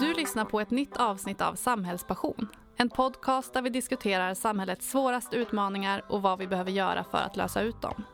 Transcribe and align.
Du 0.00 0.14
lyssnar 0.14 0.44
på 0.44 0.60
ett 0.60 0.70
nytt 0.70 0.96
avsnitt 0.96 1.40
av 1.40 1.54
Samhällspassion. 1.54 2.48
En 2.76 2.90
podcast 2.90 3.52
där 3.54 3.62
vi 3.62 3.70
diskuterar 3.70 4.34
samhällets 4.34 4.90
svåraste 4.90 5.36
utmaningar 5.36 6.04
och 6.08 6.22
vad 6.22 6.38
vi 6.38 6.46
behöver 6.46 6.70
göra 6.70 7.04
för 7.04 7.18
att 7.18 7.36
lösa 7.36 7.60
ut 7.60 7.82
dem. 7.82 8.04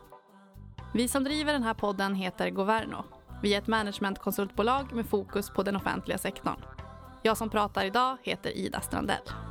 Vi 0.93 1.07
som 1.07 1.23
driver 1.23 1.53
den 1.53 1.63
här 1.63 1.73
podden 1.73 2.15
heter 2.15 2.49
Governo. 2.49 3.03
Vi 3.41 3.53
är 3.53 3.57
ett 3.57 3.67
managementkonsultbolag 3.67 4.93
med 4.93 5.05
fokus 5.05 5.49
på 5.49 5.63
den 5.63 5.75
offentliga 5.75 6.17
sektorn. 6.17 6.61
Jag 7.21 7.37
som 7.37 7.49
pratar 7.49 7.85
idag 7.85 8.17
heter 8.23 8.57
Ida 8.57 8.81
Strandell. 8.81 9.46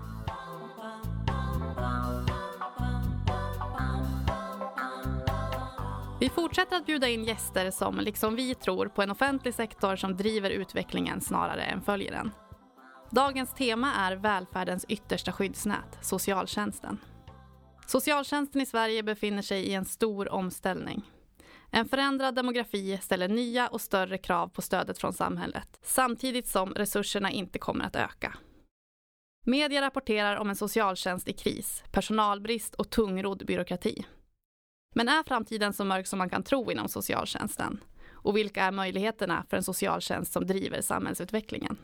Vi 6.26 6.30
fortsätter 6.30 6.76
att 6.76 6.86
bjuda 6.86 7.08
in 7.08 7.24
gäster 7.24 7.70
som, 7.70 8.00
liksom 8.00 8.36
vi, 8.36 8.54
tror 8.54 8.86
på 8.86 9.02
en 9.02 9.10
offentlig 9.10 9.54
sektor 9.54 9.96
som 9.96 10.16
driver 10.16 10.50
utvecklingen 10.50 11.20
snarare 11.20 11.62
än 11.62 11.82
följer 11.82 12.10
den. 12.10 12.30
Dagens 13.10 13.54
tema 13.54 13.94
är 13.94 14.16
välfärdens 14.16 14.84
yttersta 14.88 15.32
skyddsnät, 15.32 15.98
socialtjänsten. 16.02 16.98
Socialtjänsten 17.86 18.60
i 18.60 18.66
Sverige 18.66 19.02
befinner 19.02 19.42
sig 19.42 19.62
i 19.62 19.74
en 19.74 19.84
stor 19.84 20.32
omställning. 20.32 21.02
En 21.70 21.88
förändrad 21.88 22.34
demografi 22.34 22.98
ställer 23.02 23.28
nya 23.28 23.68
och 23.68 23.80
större 23.80 24.18
krav 24.18 24.48
på 24.48 24.62
stödet 24.62 24.98
från 24.98 25.12
samhället, 25.12 25.78
samtidigt 25.82 26.48
som 26.48 26.74
resurserna 26.74 27.30
inte 27.30 27.58
kommer 27.58 27.84
att 27.84 27.96
öka. 27.96 28.34
Media 29.44 29.80
rapporterar 29.80 30.36
om 30.36 30.50
en 30.50 30.56
socialtjänst 30.56 31.28
i 31.28 31.32
kris, 31.32 31.84
personalbrist 31.92 32.74
och 32.74 32.90
tungrodd 32.90 33.46
byråkrati. 33.46 34.06
Men 34.96 35.08
är 35.08 35.22
framtiden 35.22 35.72
så 35.72 35.84
mörk 35.84 36.06
som 36.06 36.18
man 36.18 36.30
kan 36.30 36.42
tro 36.42 36.72
inom 36.72 36.88
socialtjänsten? 36.88 37.80
Och 38.12 38.36
vilka 38.36 38.64
är 38.64 38.72
möjligheterna 38.72 39.44
för 39.50 39.56
en 39.56 39.62
socialtjänst 39.62 40.32
som 40.32 40.46
driver 40.46 40.80
samhällsutvecklingen? 40.80 41.78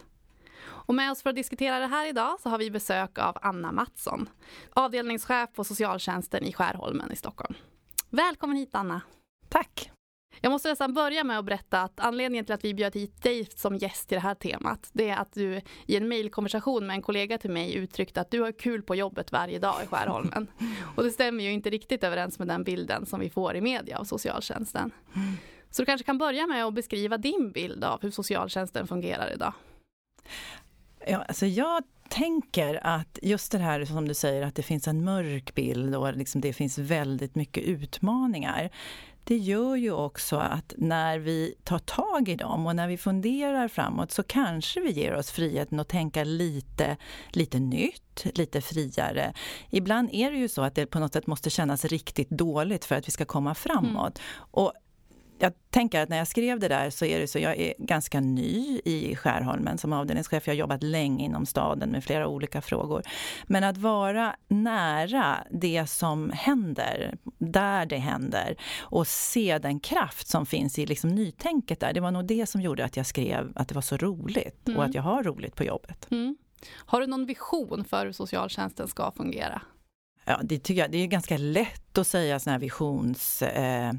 Och 0.65 0.95
med 0.95 1.13
oss 1.13 1.23
för 1.23 1.31
att 1.31 1.37
diskutera 1.37 1.79
det 1.79 1.87
här 1.87 2.09
idag 2.09 2.41
så 2.41 2.49
har 2.49 2.59
vi 2.59 2.71
besök 2.71 3.19
av 3.19 3.39
Anna 3.43 3.73
Mattsson, 3.73 4.29
avdelningschef 4.71 5.53
på 5.55 5.65
socialtjänsten 5.65 6.45
i 6.45 6.53
Skärholmen 6.53 7.13
i 7.13 7.17
Stockholm. 7.17 7.55
Välkommen 8.11 8.57
hit 8.57 8.71
Anna! 8.73 9.01
Tack! 9.49 9.92
Jag 10.45 10.53
måste 10.53 10.69
nästan 10.69 10.95
börja 10.95 11.25
med 11.25 11.39
att 11.39 11.45
berätta 11.45 11.83
att 11.83 12.01
anledningen 12.01 12.45
till 12.45 12.55
att 12.55 12.65
vi 12.65 12.75
bjöd 12.75 12.95
hit 12.95 13.23
dig 13.23 13.49
som 13.57 13.77
gäst 13.77 14.09
till 14.09 14.17
det 14.17 14.23
här 14.23 14.35
temat, 14.35 14.91
det 14.93 15.09
är 15.09 15.17
att 15.17 15.33
du 15.33 15.61
i 15.87 15.97
en 15.97 16.09
mejlkonversation 16.09 16.87
med 16.87 16.95
en 16.95 17.03
kollega 17.03 17.39
till 17.39 17.51
mig 17.51 17.75
uttryckte 17.75 18.21
att 18.21 18.31
du 18.31 18.41
har 18.41 18.53
kul 18.53 18.83
på 18.83 18.95
jobbet 18.95 19.33
varje 19.33 19.59
dag 19.59 19.75
i 19.85 19.87
Skärholmen. 19.87 20.47
Och 20.97 21.05
det 21.05 21.11
stämmer 21.11 21.45
ju 21.45 21.53
inte 21.53 21.71
riktigt 21.71 22.05
överens 22.05 22.39
med 22.39 22.49
den 22.49 22.65
bilden 22.65 23.07
som 23.07 23.21
vi 23.21 23.31
får 23.31 23.57
i 23.57 23.61
media 23.61 23.99
av 23.99 24.05
socialtjänsten. 24.05 24.91
Så 25.71 25.83
du 25.83 25.87
kanske 25.87 26.05
kan 26.05 26.19
börja 26.19 26.47
med 26.47 26.65
att 26.65 26.75
beskriva 26.75 27.19
din 27.19 27.53
bild 27.53 27.85
av 27.85 28.03
hur 28.03 28.11
socialtjänsten 28.11 28.87
fungerar 28.87 29.33
idag? 29.35 29.53
Ja, 31.07 31.25
alltså 31.29 31.47
jag 31.47 31.83
tänker 32.09 32.87
att 32.87 33.19
just 33.23 33.53
det 33.53 33.59
här 33.59 33.85
som 33.85 34.09
du 34.09 34.15
säger 34.15 34.43
att 34.43 34.55
det 34.55 34.63
finns 34.63 34.89
en 34.89 35.05
mörk 35.05 35.55
bild 35.55 35.97
och 35.97 36.17
liksom 36.17 36.41
det 36.41 36.53
finns 36.53 36.79
väldigt 36.79 37.35
mycket 37.35 37.65
utmaningar 37.65 38.71
det 39.25 39.37
gör 39.37 39.77
ju 39.77 39.93
också 39.93 40.37
att 40.37 40.75
när 40.77 41.19
vi 41.19 41.55
tar 41.65 41.79
tag 41.79 42.29
i 42.29 42.37
dem 42.37 42.67
och 42.67 42.77
när 42.77 42.89
vi 42.89 42.97
funderar 42.99 43.69
framåt 43.69 44.11
så 44.11 44.23
kanske 44.23 44.81
vi 44.81 44.91
ger 44.91 45.15
oss 45.15 45.31
friheten 45.31 45.81
att 45.81 45.89
tänka 45.89 46.25
lite, 46.25 46.97
lite 47.31 47.59
nytt, 47.59 48.25
lite 48.35 48.61
friare. 48.61 49.33
Ibland 49.71 50.09
är 50.13 50.31
det 50.31 50.37
ju 50.37 50.49
så 50.49 50.63
att 50.63 50.75
det 50.75 50.87
på 50.87 50.99
något 50.99 51.13
sätt 51.13 51.27
måste 51.27 51.51
kännas 51.51 51.85
riktigt 51.85 52.31
dåligt 52.31 52.85
för 52.85 52.95
att 52.95 53.09
vi 53.09 53.13
ska 53.13 53.25
komma 53.25 53.55
framåt. 53.55 54.19
Mm. 54.19 54.47
Och 54.51 54.73
jag 55.43 55.53
tänker 55.71 56.01
att 56.01 56.09
när 56.09 56.17
jag 56.19 56.29
skrev 56.29 56.61
det 56.61 56.69
där 56.69 56.91
så 56.91 57.05
är 57.05 57.21
det 57.21 57.29
så, 57.29 57.39
jag 57.39 57.57
är 57.59 57.75
ganska 57.79 58.21
ny 58.21 58.81
i 58.85 59.17
Skärholmen 59.17 59.79
som 59.79 59.93
avdelningschef. 59.93 60.47
Jag 60.47 60.55
har 60.55 60.59
jobbat 60.59 60.83
länge 60.83 61.25
inom 61.25 61.47
staden 61.47 61.91
med 61.91 62.05
flera 62.05 62.29
olika 62.29 62.63
frågor. 62.63 63.03
Men 63.47 63.65
att 63.65 63.77
vara 63.77 64.37
nära 64.49 65.39
det 65.51 65.87
som 65.87 66.31
händer, 66.31 67.15
där 67.39 67.87
det 67.87 67.97
händer 67.97 68.57
och 68.81 69.07
se 69.07 69.59
den 69.59 69.81
kraft 69.81 70.29
som 70.29 70.47
finns 70.47 70.79
i 70.79 70.87
liksom 70.87 71.11
nytänket 71.11 71.81
där. 71.81 71.93
Det 71.93 72.01
var 72.01 72.11
nog 72.11 72.25
det 72.25 72.47
som 72.47 72.61
gjorde 72.61 72.85
att 72.85 72.97
jag 72.97 73.07
skrev 73.07 73.53
att 73.55 73.69
det 73.69 73.75
var 73.75 73.83
så 73.83 73.97
roligt 73.97 74.69
mm. 74.69 74.79
och 74.79 74.85
att 74.85 74.95
jag 74.95 75.03
har 75.03 75.23
roligt 75.23 75.57
på 75.57 75.65
jobbet. 75.65 76.11
Mm. 76.11 76.37
Har 76.75 77.01
du 77.01 77.07
någon 77.07 77.27
vision 77.27 77.85
för 77.85 78.07
hur 78.07 78.13
socialtjänsten 78.13 78.89
ska 78.89 79.11
fungera? 79.11 79.63
Ja, 80.25 80.41
det 80.43 80.59
tycker 80.59 80.81
jag. 80.81 80.91
Det 80.91 80.99
är 80.99 81.07
ganska 81.07 81.39
lätt 81.39 81.99
att 81.99 82.07
säga 82.07 82.41
sådana 82.41 82.55
här 82.55 82.61
visions... 82.61 83.43
Eh, 83.43 83.93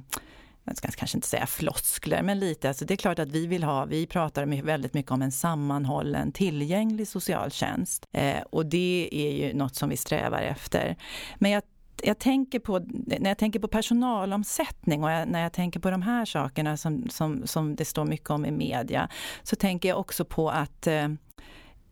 jag 0.64 0.78
ska 0.78 0.88
kanske 0.88 1.18
inte 1.18 1.28
säga 1.28 1.46
floskler, 1.46 2.22
men 2.22 2.40
lite. 2.40 2.68
Alltså 2.68 2.86
det 2.86 2.94
är 2.94 2.96
klart 2.96 3.20
att 3.20 3.32
vi 3.32 3.48
vill 3.48 3.64
ha, 3.64 3.86
vi 3.86 4.08
pratar 4.08 4.62
väldigt 4.62 4.94
mycket 4.94 5.12
om 5.12 5.22
en 5.22 5.32
sammanhållen, 5.32 6.32
tillgänglig 6.32 7.08
socialtjänst. 7.08 8.08
Eh, 8.12 8.42
och 8.50 8.66
det 8.66 9.10
är 9.12 9.32
ju 9.32 9.54
något 9.54 9.76
som 9.76 9.90
vi 9.90 9.98
strävar 9.98 10.42
efter. 10.42 10.96
Men 11.38 11.52
jag 11.52 11.64
jag 12.06 12.20
tänker 12.20 12.60
på, 12.60 12.80
när 13.20 13.30
jag 13.30 13.38
tänker 13.38 13.60
på 13.60 13.68
personalomsättning 13.68 15.04
och 15.04 15.12
jag, 15.12 15.28
när 15.28 15.42
jag 15.42 15.54
tänker 15.54 15.80
på 15.80 15.92
de 15.92 16.02
här 16.02 16.26
sakerna 16.26 16.78
som, 16.78 17.10
som, 17.10 17.48
som 17.48 17.76
det 17.76 17.86
står 17.86 18.06
mycket 18.06 18.30
om 18.30 18.46
i 18.46 18.52
media, 18.52 19.10
så 19.44 19.56
tänker 19.56 19.90
jag 19.90 20.00
också 20.00 20.26
på 20.26 20.50
att 20.50 20.88
eh, 20.88 21.08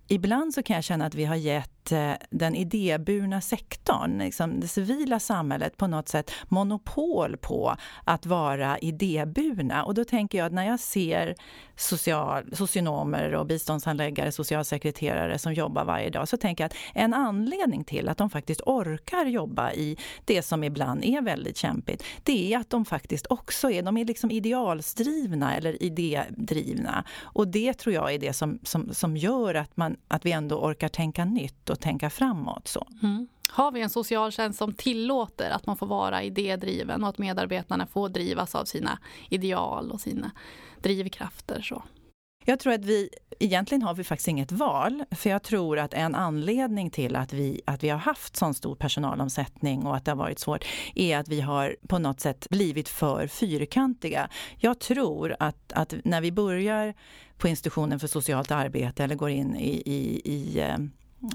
ibland 0.07 0.53
så 0.53 0.63
kan 0.63 0.75
jag 0.75 0.83
känna 0.83 1.05
att 1.05 1.15
vi 1.15 1.25
har 1.25 1.35
gett 1.35 1.80
att 1.81 1.91
eh, 1.91 2.27
den 2.29 2.55
idéburna 2.55 3.41
sektorn, 3.41 4.17
liksom 4.17 4.59
det 4.59 4.67
civila 4.67 5.19
samhället 5.19 5.77
på 5.77 5.87
något 5.87 6.07
sätt 6.07 6.31
monopol 6.47 7.37
på 7.37 7.75
att 8.03 8.25
vara 8.25 8.77
idéburna. 8.79 9.83
Och 9.83 9.93
då 9.93 10.03
tänker 10.03 10.37
jag 10.37 10.45
att 10.45 10.53
när 10.53 10.67
jag 10.67 10.79
ser 10.79 11.35
social, 11.75 12.55
socionomer 12.55 13.35
och 13.35 13.45
biståndshandläggare, 13.45 14.31
socialsekreterare 14.31 15.39
som 15.39 15.53
jobbar 15.53 15.85
varje 15.85 16.09
dag, 16.09 16.27
så 16.27 16.37
tänker 16.37 16.63
jag 16.63 16.69
att 16.69 16.77
en 16.93 17.13
anledning 17.13 17.83
till 17.83 18.09
att 18.09 18.17
de 18.17 18.29
faktiskt 18.29 18.61
orkar 18.65 19.25
jobba 19.25 19.71
i 19.71 19.97
det 20.25 20.41
som 20.41 20.63
ibland 20.63 21.05
är 21.05 21.21
väldigt 21.21 21.57
kämpigt, 21.57 22.03
det 22.23 22.53
är 22.53 22.59
att 22.59 22.69
de 22.69 22.85
faktiskt 22.85 23.27
också 23.29 23.71
är, 23.71 23.81
de 23.81 23.97
är 23.97 24.05
liksom 24.05 24.31
idealsdrivna 24.31 25.55
eller 25.55 25.83
idédrivna. 25.83 27.03
Och 27.21 27.47
det 27.47 27.73
tror 27.73 27.95
jag 27.95 28.13
är 28.13 28.19
det 28.19 28.33
som, 28.33 28.59
som, 28.63 28.93
som 28.93 29.17
gör 29.17 29.55
att, 29.55 29.77
man, 29.77 29.95
att 30.07 30.25
vi 30.25 30.31
ändå 30.31 30.55
orkar 30.55 30.87
tänka 30.87 31.25
nytt 31.25 31.69
och 31.71 31.79
tänka 31.79 32.09
framåt. 32.09 32.67
Så. 32.67 32.87
Mm. 33.03 33.27
Har 33.49 33.71
vi 33.71 33.81
en 33.81 33.89
socialtjänst 33.89 34.59
som 34.59 34.73
tillåter 34.73 35.49
att 35.49 35.65
man 35.65 35.77
får 35.77 35.87
vara 35.87 36.23
idédriven 36.23 37.03
och 37.03 37.09
att 37.09 37.17
medarbetarna 37.17 37.87
får 37.87 38.09
drivas 38.09 38.55
av 38.55 38.65
sina 38.65 38.99
ideal 39.29 39.91
och 39.91 40.01
sina 40.01 40.31
drivkrafter. 40.81 41.61
Så. 41.61 41.83
Jag 42.45 42.59
tror 42.59 42.73
att 42.73 42.85
vi, 42.85 43.09
egentligen 43.39 43.81
har 43.81 43.93
vi 43.93 44.03
faktiskt 44.03 44.27
inget 44.27 44.51
val. 44.51 45.03
För 45.11 45.29
jag 45.29 45.43
tror 45.43 45.79
att 45.79 45.93
en 45.93 46.15
anledning 46.15 46.89
till 46.89 47.15
att 47.15 47.33
vi, 47.33 47.61
att 47.65 47.83
vi 47.83 47.89
har 47.89 47.97
haft 47.97 48.35
sån 48.35 48.53
stor 48.53 48.75
personalomsättning 48.75 49.85
och 49.85 49.95
att 49.95 50.05
det 50.05 50.11
har 50.11 50.15
varit 50.15 50.39
svårt, 50.39 50.65
är 50.95 51.17
att 51.17 51.27
vi 51.27 51.41
har 51.41 51.75
på 51.87 51.99
något 51.99 52.19
sätt 52.19 52.47
blivit 52.49 52.89
för 52.89 53.27
fyrkantiga. 53.27 54.29
Jag 54.57 54.79
tror 54.79 55.35
att, 55.39 55.73
att 55.73 55.93
när 56.03 56.21
vi 56.21 56.31
börjar 56.31 56.93
på 57.37 57.47
institutionen 57.47 57.99
för 57.99 58.07
socialt 58.07 58.51
arbete 58.51 59.03
eller 59.03 59.15
går 59.15 59.29
in 59.29 59.55
i, 59.55 59.81
i, 59.85 60.21
i 60.25 60.59
eh, 60.59 60.77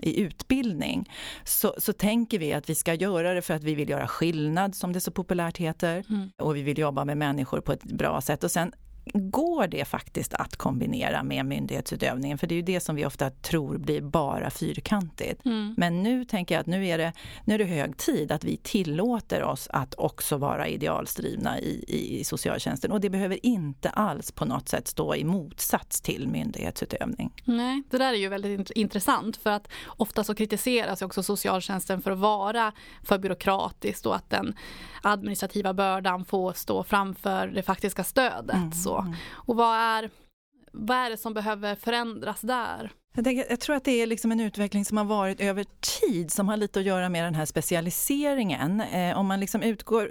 i 0.02 0.20
utbildning 0.20 1.10
så, 1.44 1.74
så 1.78 1.92
tänker 1.92 2.38
vi 2.38 2.52
att 2.52 2.70
vi 2.70 2.74
ska 2.74 2.94
göra 2.94 3.34
det 3.34 3.42
för 3.42 3.54
att 3.54 3.64
vi 3.64 3.74
vill 3.74 3.88
göra 3.88 4.08
skillnad 4.08 4.74
som 4.74 4.92
det 4.92 5.00
så 5.00 5.10
populärt 5.10 5.58
heter 5.58 6.04
mm. 6.08 6.30
och 6.38 6.56
vi 6.56 6.62
vill 6.62 6.78
jobba 6.78 7.04
med 7.04 7.18
människor 7.18 7.60
på 7.60 7.72
ett 7.72 7.84
bra 7.84 8.20
sätt 8.20 8.44
och 8.44 8.50
sen 8.50 8.72
går 9.14 9.66
det 9.66 9.84
faktiskt 9.84 10.34
att 10.34 10.56
kombinera 10.56 11.22
med 11.22 11.46
myndighetsutövningen? 11.46 12.38
För 12.38 12.46
det 12.46 12.54
är 12.54 12.56
ju 12.56 12.62
det 12.62 12.80
som 12.80 12.96
vi 12.96 13.06
ofta 13.06 13.30
tror 13.30 13.78
blir 13.78 14.00
bara 14.00 14.50
fyrkantigt. 14.50 15.44
Mm. 15.44 15.74
Men 15.76 16.02
nu 16.02 16.24
tänker 16.24 16.54
jag 16.54 16.60
att 16.60 16.66
nu 16.66 16.86
är, 16.86 16.98
det, 16.98 17.12
nu 17.44 17.54
är 17.54 17.58
det 17.58 17.64
hög 17.64 17.96
tid 17.96 18.32
att 18.32 18.44
vi 18.44 18.56
tillåter 18.56 19.42
oss 19.42 19.68
att 19.70 19.94
också 19.94 20.36
vara 20.36 20.68
idealsdrivna 20.68 21.60
i, 21.60 21.84
i 21.88 22.24
socialtjänsten. 22.24 22.92
Och 22.92 23.00
det 23.00 23.10
behöver 23.10 23.46
inte 23.46 23.90
alls 23.90 24.32
på 24.32 24.44
något 24.44 24.68
sätt 24.68 24.88
stå 24.88 25.14
i 25.14 25.24
motsats 25.24 26.00
till 26.00 26.28
myndighetsutövning. 26.28 27.32
Nej, 27.44 27.82
det 27.90 27.98
där 27.98 28.12
är 28.12 28.18
ju 28.18 28.28
väldigt 28.28 28.70
intressant 28.70 29.36
för 29.36 29.50
att 29.50 29.68
ofta 29.86 30.24
så 30.24 30.34
kritiseras 30.34 31.02
också 31.02 31.22
socialtjänsten 31.22 32.02
för 32.02 32.10
att 32.10 32.18
vara 32.18 32.72
för 33.02 33.18
byråkratiskt 33.18 34.06
och 34.06 34.16
att 34.16 34.30
den 34.30 34.54
administrativa 35.02 35.74
bördan 35.74 36.24
får 36.24 36.52
stå 36.52 36.84
framför 36.84 37.46
det 37.46 37.62
faktiska 37.62 38.04
stödet. 38.04 38.56
Mm. 38.56 38.72
Så. 38.72 38.95
Mm. 39.00 39.14
Och 39.32 39.56
vad 39.56 39.76
är, 39.76 40.10
vad 40.72 40.96
är 40.96 41.10
det 41.10 41.16
som 41.16 41.34
behöver 41.34 41.74
förändras 41.74 42.40
där? 42.40 42.92
Jag, 43.16 43.24
tänker, 43.24 43.46
jag, 43.48 43.60
tror 43.60 43.76
att 43.76 43.84
det 43.84 44.02
är 44.02 44.06
liksom 44.06 44.32
en 44.32 44.40
utveckling 44.40 44.84
som 44.84 44.96
har 44.96 45.04
varit 45.04 45.40
över 45.40 45.66
tid 46.00 46.30
som 46.30 46.48
har 46.48 46.56
lite 46.56 46.78
att 46.78 46.84
göra 46.84 47.08
med 47.08 47.24
den 47.24 47.34
här 47.34 47.44
specialiseringen. 47.44 48.80
Eh, 48.80 49.18
om 49.18 49.26
man 49.26 49.40
liksom 49.40 49.62
utgår 49.62 50.10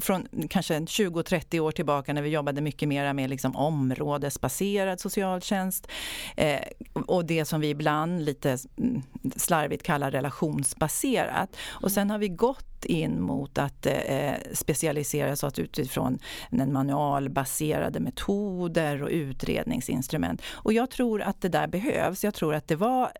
från 0.00 0.28
kanske 0.50 0.78
20-30 0.78 1.60
år 1.60 1.72
tillbaka 1.72 2.12
när 2.12 2.22
vi 2.22 2.28
jobbade 2.28 2.60
mycket 2.60 2.88
mer 2.88 3.12
med 3.12 3.30
liksom 3.30 3.56
områdesbaserad 3.56 5.00
socialtjänst 5.00 5.88
eh, 6.36 6.60
och 7.06 7.24
det 7.24 7.44
som 7.44 7.60
vi 7.60 7.68
ibland 7.68 8.24
lite 8.24 8.58
mm, 8.78 9.02
slarvigt 9.36 9.82
kallar 9.82 10.10
relationsbaserat. 10.10 11.56
Och 11.68 11.92
sen 11.92 12.10
har 12.10 12.18
vi 12.18 12.28
gått 12.28 12.74
in 12.84 13.22
mot 13.22 13.58
att 13.58 13.86
eh, 13.86 13.92
eh, 13.92 14.34
specialisera 14.52 15.32
oss 15.32 15.58
utifrån 15.58 16.18
den 16.50 16.72
manualbaserade 16.72 18.00
metoder 18.00 19.02
och 19.02 19.08
utredningsinstrument. 19.08 20.42
Och 20.46 20.72
jag 20.72 20.90
tror 20.90 21.22
att 21.22 21.40
det 21.40 21.48
där 21.48 21.66
behövs. 21.66 22.24
Jag 22.24 22.33
tror 22.34 22.54
att 22.54 22.68
det 22.68 22.76
var 22.76 23.12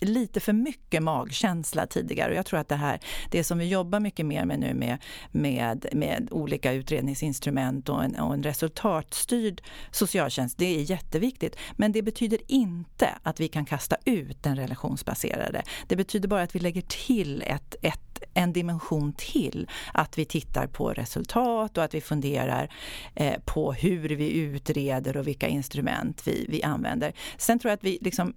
lite 0.00 0.40
för 0.40 0.52
mycket 0.52 1.02
magkänsla 1.02 1.86
tidigare. 1.86 2.30
Och 2.30 2.36
jag 2.36 2.46
tror 2.46 2.60
att 2.60 2.68
det 2.68 2.76
här, 2.76 3.00
det 3.30 3.44
som 3.44 3.58
vi 3.58 3.68
jobbar 3.68 4.00
mycket 4.00 4.26
mer 4.26 4.44
med 4.44 4.58
nu 4.58 4.74
med, 4.74 4.98
med, 5.32 5.86
med 5.92 6.28
olika 6.30 6.72
utredningsinstrument 6.72 7.88
och 7.88 8.04
en, 8.04 8.16
och 8.16 8.34
en 8.34 8.42
resultatstyrd 8.42 9.62
socialtjänst, 9.90 10.58
det 10.58 10.76
är 10.76 10.90
jätteviktigt. 10.90 11.56
Men 11.72 11.92
det 11.92 12.02
betyder 12.02 12.38
inte 12.46 13.08
att 13.22 13.40
vi 13.40 13.48
kan 13.48 13.64
kasta 13.64 13.96
ut 14.04 14.42
den 14.42 14.56
relationsbaserade. 14.56 15.62
Det 15.86 15.96
betyder 15.96 16.28
bara 16.28 16.42
att 16.42 16.54
vi 16.54 16.58
lägger 16.58 16.82
till 16.82 17.42
ett, 17.42 17.76
ett 17.82 18.00
en 18.34 18.52
dimension 18.52 19.12
till. 19.12 19.70
Att 19.94 20.18
vi 20.18 20.24
tittar 20.24 20.66
på 20.66 20.88
resultat 20.90 21.78
och 21.78 21.84
att 21.84 21.94
vi 21.94 22.00
funderar 22.00 22.72
eh, 23.14 23.34
på 23.44 23.72
hur 23.72 24.08
vi 24.08 24.32
utreder 24.32 25.16
och 25.16 25.26
vilka 25.26 25.48
instrument 25.48 26.22
vi, 26.26 26.46
vi 26.48 26.62
använder. 26.62 27.12
Sen 27.38 27.58
tror 27.58 27.70
jag 27.70 27.76
att 27.76 27.84
vi 27.84 27.98
liksom 28.00 28.34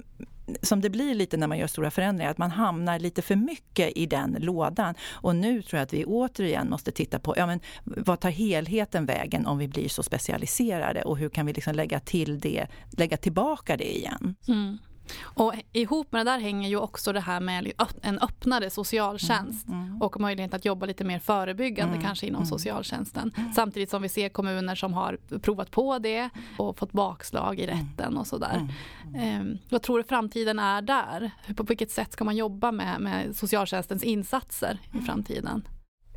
som 0.62 0.82
det 0.82 0.90
blir 0.90 1.16
lite 1.16 1.38
när 1.38 1.48
man 1.48 1.58
gör 1.58 1.68
stora 1.68 1.92
förändringar, 1.92 2.32
att 2.32 2.38
man 2.38 2.52
hamnar 2.52 3.00
lite 3.00 3.22
för 3.22 3.36
mycket 3.36 3.98
i 3.98 4.06
den 4.06 4.38
lådan. 4.40 4.96
Och 5.12 5.36
nu 5.36 5.62
tror 5.62 5.78
jag 5.78 5.86
att 5.86 5.94
vi 5.94 6.06
återigen 6.06 6.70
måste 6.70 6.92
titta 6.92 7.20
på, 7.20 7.34
ja 7.38 7.46
men 7.46 7.60
vad 7.84 8.20
tar 8.20 8.30
helheten 8.30 9.06
vägen 9.06 9.46
om 9.46 9.58
vi 9.58 9.68
blir 9.68 9.90
så 9.90 10.04
specialiserade 10.04 11.02
och 11.02 11.18
hur 11.18 11.30
kan 11.30 11.46
vi 11.46 11.54
liksom 11.54 11.76
lägga 11.76 12.00
till 12.00 12.40
det, 12.40 12.68
lägga 12.98 13.18
tillbaka 13.18 13.78
det 13.78 13.98
igen? 13.98 14.36
Mm. 14.48 14.78
Och 15.22 15.54
ihop 15.74 16.12
med 16.12 16.26
det 16.26 16.32
där 16.32 16.40
hänger 16.40 16.70
ju 16.70 16.78
också 16.78 17.14
det 17.14 17.20
här 17.20 17.40
med 17.40 17.72
en 18.02 18.20
öppnare 18.20 18.70
socialtjänst 18.70 19.68
mm, 19.68 19.82
mm. 19.82 20.02
och 20.02 20.20
möjlighet 20.20 20.54
att 20.54 20.66
jobba 20.66 20.86
lite 20.86 21.04
mer 21.04 21.20
förebyggande 21.20 21.94
mm, 21.94 22.06
kanske 22.06 22.28
inom 22.28 22.42
mm. 22.42 22.50
socialtjänsten. 22.50 23.34
Mm. 23.38 23.54
Samtidigt 23.54 23.90
som 23.90 24.02
vi 24.02 24.10
ser 24.10 24.30
kommuner 24.30 24.76
som 24.76 24.94
har 24.94 25.18
provat 25.40 25.72
på 25.72 26.00
det 26.00 26.30
och 26.58 26.78
fått 26.78 26.92
bakslag 26.92 27.60
i 27.60 27.64
mm. 27.64 27.78
rätten 27.78 28.18
och 28.18 28.28
sådär. 28.28 28.68
Eh, 29.16 29.44
vad 29.70 29.82
tror 29.82 29.98
du 29.98 30.04
framtiden 30.04 30.60
är 30.60 30.82
där? 30.82 31.32
På 31.56 31.64
vilket 31.64 31.92
sätt 31.92 32.14
ska 32.14 32.24
man 32.24 32.36
jobba 32.36 32.72
med, 32.72 33.02
med 33.02 33.36
socialtjänstens 33.36 34.04
insatser 34.04 34.80
i 34.94 35.06
framtiden? 35.06 35.64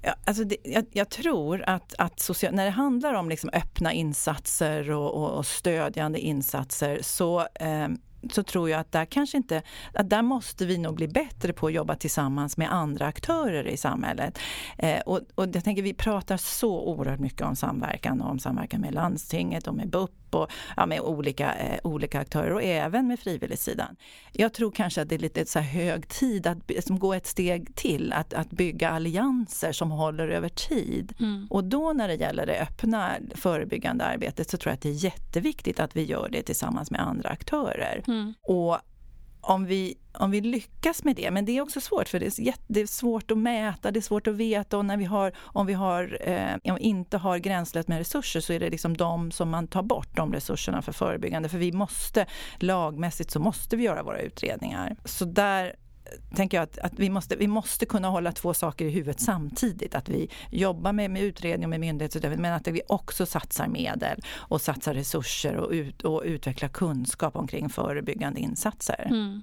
Ja, 0.05 0.15
alltså 0.27 0.45
det, 0.45 0.57
jag, 0.65 0.85
jag, 0.93 1.09
tror 1.09 1.63
att, 1.63 1.95
att 1.99 2.21
social, 2.21 2.55
när 2.55 2.65
det 2.65 2.71
handlar 2.71 3.15
om 3.15 3.29
liksom 3.29 3.51
öppna 3.53 3.93
insatser 3.93 4.91
och, 4.91 5.15
och, 5.15 5.31
och 5.31 5.47
stödjande 5.47 6.19
insatser 6.19 6.99
så 7.03 7.41
eh, 7.41 7.89
så 8.31 8.43
tror 8.43 8.71
jag 8.71 8.81
att 8.81 8.93
där 8.93 9.05
kanske 9.05 9.37
inte, 9.37 9.63
att 9.95 10.11
där 10.11 10.23
måste 10.23 10.67
vi 10.67 10.79
nog 10.79 10.95
bli 10.95 11.09
bättre 11.09 11.53
på 11.53 11.67
att 11.67 11.73
jobba 11.73 11.95
tillsammans 11.95 12.57
med 12.57 12.73
andra 12.73 13.07
aktörer 13.07 13.67
i 13.67 13.77
samhället. 13.77 14.39
Eh, 14.79 15.01
och, 15.01 15.21
och 15.35 15.47
jag 15.53 15.65
tänker 15.65 15.83
vi 15.83 15.95
pratar 15.95 16.37
så 16.37 16.81
oerhört 16.81 17.21
mycket 17.21 17.43
om 17.43 17.57
samverkan 17.57 18.21
och 18.21 18.31
om 18.31 18.39
samverkan 18.39 18.81
med 18.81 18.95
landstinget 18.95 19.67
och 19.67 19.75
med 19.75 19.91
BUP 19.91 20.22
och 20.35 20.51
ja, 20.77 20.87
med 20.87 21.01
olika, 21.01 21.55
eh, 21.55 21.79
olika 21.85 22.21
aktörer 22.21 22.53
och 22.53 22.63
även 22.63 23.07
med 23.07 23.21
frivilligsidan. 23.21 23.97
Jag 24.33 24.53
tror 24.53 24.71
kanske 24.71 25.03
att 25.03 25.09
det 25.09 25.15
är 25.15 25.19
lite 25.19 25.47
så 25.47 25.59
hög 25.59 26.09
tid 26.09 26.47
att 26.47 26.59
som 26.81 26.99
gå 26.99 27.15
ett 27.15 27.27
steg 27.27 27.75
till, 27.75 28.13
att, 28.13 28.35
att 28.35 28.51
bygga 28.51 28.91
allianser 28.91 29.73
som 29.73 29.91
håller 29.91 30.29
över 30.29 30.49
tid. 30.49 31.15
Mm. 31.21 31.47
Och 31.51 31.65
då 31.65 31.93
när 31.93 32.09
det 32.09 32.15
gäller 32.15 32.47
det 32.47 32.61
öppna 32.61 33.13
förebyggande 33.35 34.05
arbetet 34.05 34.51
så 34.51 34.57
tror 34.57 34.71
jag 34.71 34.75
att 34.75 34.83
det 34.83 34.89
är 34.89 35.05
jätteviktigt 35.05 35.81
att 35.81 35.97
vi 35.97 36.03
gör 36.05 36.29
det 36.33 36.43
tillsammans 36.43 36.91
med 36.91 37.01
andra 37.01 37.29
aktörer. 37.29 38.03
Mm. 38.07 38.35
Och 38.43 38.79
om 39.45 39.67
vi, 39.67 39.95
om 40.13 40.31
vi 40.31 40.41
lyckas 40.41 41.05
med 41.05 41.17
det, 41.17 41.31
men 41.31 41.45
det 41.45 41.57
är 41.57 41.61
också 41.61 41.81
svårt 41.81 42.09
för 42.09 42.21
det 42.21 42.27
är, 42.27 42.41
jätte, 42.41 42.63
det 42.67 42.81
är 42.81 42.87
svårt 42.87 43.31
att 43.31 43.39
mäta, 43.39 43.91
det 43.91 43.99
är 43.99 44.01
svårt 44.01 44.27
att 44.27 44.35
veta 44.35 44.79
och 44.79 44.85
när 44.85 44.97
vi 44.97 45.05
har, 45.05 45.33
om 45.39 45.67
vi 45.67 45.73
har, 45.73 46.19
eh, 46.21 46.77
inte 46.79 47.19
har 47.19 47.39
gränslöst 47.39 47.89
med 47.89 47.99
resurser 47.99 48.41
så 48.41 48.53
är 48.53 48.61
det 48.61 48.71
liksom 48.71 48.97
de 48.97 49.31
som 49.31 49.51
man 49.51 49.69
tar 49.69 49.83
bort, 49.83 50.17
de 50.17 50.33
resurserna 50.33 50.83
för 50.83 50.93
förebyggande. 50.93 51.49
För 51.49 51.59
vi 51.59 51.73
måste, 51.73 52.27
lagmässigt 52.59 53.31
så 53.31 53.41
måste 53.41 53.77
vi 53.77 53.85
göra 53.85 54.03
våra 54.03 54.21
utredningar. 54.21 54.97
Så 55.05 55.25
där 55.25 55.77
tänker 56.35 56.57
jag 56.57 56.65
att, 56.65 56.79
att, 56.79 56.93
vi, 56.97 57.11
måste, 57.11 57.37
vi 57.37 57.47
måste 57.47 57.87
kunna 57.87 58.09
hålla 58.09 58.33
två 58.33 58.55
saker 58.55 58.85
i 58.85 58.91
huvudet 58.91 59.21
samtidigt. 59.21 59.95
Att 59.95 60.09
vi 60.09 60.31
jobbar 60.51 60.93
med, 60.93 61.11
med 61.11 61.23
utredning 61.23 61.67
och 61.67 61.71
med 61.71 61.81
myndighetsutövning 61.81 62.43
men 62.43 62.53
att 62.53 62.69
vi 62.69 62.83
också 62.89 63.27
satsar 63.27 63.69
medel 63.69 64.21
och 64.35 64.61
satsar 64.61 64.95
resurser 64.95 65.57
och, 65.57 65.71
ut, 65.71 66.03
och 66.03 66.23
utvecklar 66.25 66.69
kunskap 66.69 67.37
omkring 67.37 67.69
förebyggande 67.69 68.41
insatser. 68.41 69.07
Mm. 69.11 69.43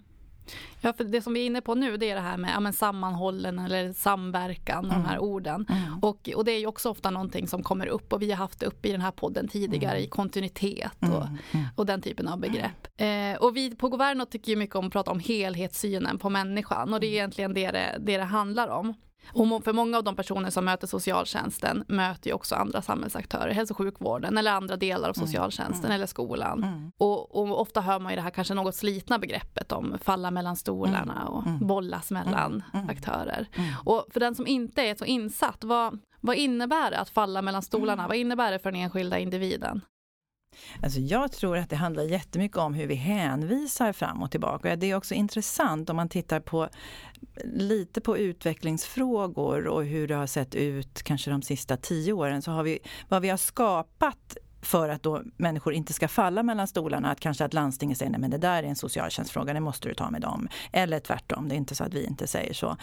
Ja, 0.82 0.94
för 0.94 1.04
det 1.04 1.22
som 1.22 1.34
vi 1.34 1.42
är 1.42 1.46
inne 1.46 1.62
på 1.62 1.76
nu 1.76 1.98
det 1.98 2.10
är 2.10 2.16
det 2.16 2.22
här 2.22 2.38
med 2.38 2.52
ja, 2.56 2.60
men 2.60 2.74
sammanhållen 2.74 3.60
eller 3.60 3.94
samverkan, 3.94 4.86
mm. 4.86 5.02
de 5.02 5.10
här 5.10 5.20
orden. 5.20 5.66
Mm. 5.70 6.00
Och, 6.02 6.30
och 6.36 6.46
det 6.46 6.52
är 6.52 6.60
ju 6.60 6.68
också 6.68 6.90
ofta 6.90 7.10
någonting 7.10 7.48
som 7.48 7.64
kommer 7.64 7.88
upp 7.88 8.14
och 8.14 8.22
vi 8.22 8.32
har 8.32 8.38
haft 8.38 8.60
det 8.60 8.66
upp 8.66 8.86
i 8.86 8.92
den 8.92 9.02
här 9.02 9.12
podden 9.12 9.48
tidigare 9.48 9.96
mm. 9.96 10.04
i 10.04 10.08
kontinuitet 10.08 10.92
och, 11.00 11.08
mm. 11.08 11.38
Mm. 11.52 11.66
och 11.76 11.86
den 11.86 12.02
typen 12.02 12.28
av 12.28 12.40
begrepp. 12.40 12.88
Eh, 12.98 13.42
och 13.42 13.58
vi 13.58 13.76
på 13.76 13.90
Governo 13.90 14.26
tycker 14.26 14.52
ju 14.52 14.56
mycket 14.56 14.76
om 14.76 14.86
att 14.86 14.94
prata 14.94 15.12
om 15.12 15.20
helhetssynen 15.20 16.18
på 16.20 16.30
människan 16.30 16.94
och 16.94 17.00
det 17.00 17.08
är 17.08 17.12
egentligen 17.12 17.54
det 17.54 17.72
det, 17.72 17.96
det, 18.00 18.18
det 18.18 18.24
handlar 18.24 18.68
om. 18.68 18.94
Och 19.34 19.64
för 19.64 19.74
många 19.74 19.98
av 19.98 20.04
de 20.04 20.16
personer 20.16 20.50
som 20.50 20.66
möter 20.66 20.88
socialtjänsten 20.88 21.84
möter 21.88 22.30
ju 22.30 22.34
också 22.34 22.56
andra 22.56 22.82
samhällsaktörer, 22.82 23.54
hälso 23.54 23.74
och 23.74 23.78
sjukvården 23.78 24.38
eller 24.38 24.52
andra 24.52 24.78
delar 24.78 25.10
av 25.10 25.18
mm, 25.18 25.28
socialtjänsten 25.28 25.86
mm. 25.86 25.96
eller 25.96 26.06
skolan. 26.06 26.64
Mm. 26.64 26.92
Och, 26.98 27.36
och, 27.36 27.62
ofta 27.62 27.82
hör 27.82 28.00
man 28.00 28.12
ju 28.12 28.16
det 28.16 28.22
här 28.22 28.30
kanske 28.30 28.54
något 28.54 28.76
slitna 28.76 29.20
begreppet 29.20 29.72
om 29.72 29.98
falla 30.02 30.32
mellan 30.32 30.56
stolarna 30.56 31.22
mm. 31.22 31.28
och 31.34 31.48
mm. 31.48 31.68
bollas 31.68 32.12
mellan 32.12 32.64
mm. 32.74 32.90
aktörer. 32.90 33.48
Och 33.86 34.06
för 34.14 34.20
den 34.20 34.36
som 34.36 34.48
inte 34.48 34.82
är 34.82 34.96
så 34.96 35.06
insatt, 35.06 35.64
vad, 35.64 36.00
vad 36.22 36.36
innebär 36.36 36.92
det 36.92 37.00
att 37.00 37.10
falla 37.10 37.42
mellan 37.42 37.62
stolarna? 37.62 38.08
Vad 38.08 38.18
innebär 38.18 38.52
det 38.52 38.60
för 38.60 38.72
den 38.72 38.82
enskilda 38.82 39.20
individen? 39.20 39.82
Alltså 40.84 41.00
jag 41.00 41.32
tror 41.32 41.58
att 41.58 41.70
det 41.70 41.76
handlar 41.76 42.04
jättemycket 42.04 42.58
om 42.58 42.74
hur 42.74 42.88
vi 42.88 42.96
hänvisar 42.96 43.94
fram 43.94 44.24
och 44.24 44.32
tillbaka. 44.32 44.76
Det 44.76 44.92
är 44.92 44.96
också 44.96 45.14
intressant 45.14 45.90
om 45.90 45.96
man 45.96 46.10
tittar 46.10 46.40
på 46.40 46.70
lite 47.44 48.02
på 48.02 48.18
utvecklingsfrågor 48.18 49.68
och 49.68 49.86
hur 49.86 50.08
det 50.08 50.16
har 50.16 50.28
sett 50.28 50.56
ut 50.56 51.04
kanske 51.04 51.32
de 51.32 51.42
sista 51.42 51.78
tio 51.78 52.14
åren 52.14 52.42
så 52.42 52.52
har 52.52 52.64
vi 52.64 52.80
vad 53.10 53.22
vi 53.22 53.30
har 53.30 53.38
skapat 53.38 54.38
för 54.62 54.90
att 54.90 55.04
då 55.04 55.22
människor 55.38 55.74
inte 55.74 55.94
ska 55.94 56.08
falla 56.08 56.44
mellan 56.44 56.68
stolarna. 56.68 57.12
Att 57.12 57.20
kanske 57.20 57.46
att 57.46 57.54
landstinget 57.54 57.98
säger 57.98 58.12
nej 58.12 58.20
men 58.20 58.30
det 58.30 58.38
där 58.38 58.64
är 58.64 58.68
en 58.68 58.76
socialtjänstfråga, 58.76 59.54
det 59.54 59.60
måste 59.60 59.90
du 59.90 59.94
ta 59.94 60.10
med 60.10 60.22
dem. 60.22 60.48
Eller 60.72 61.00
tvärtom, 61.00 61.50
det 61.50 61.56
är 61.56 61.58
inte 61.58 61.76
så 61.76 61.84
att 61.84 61.94
vi 61.94 62.06
inte 62.06 62.28
säger 62.28 62.54
så. 62.54 62.78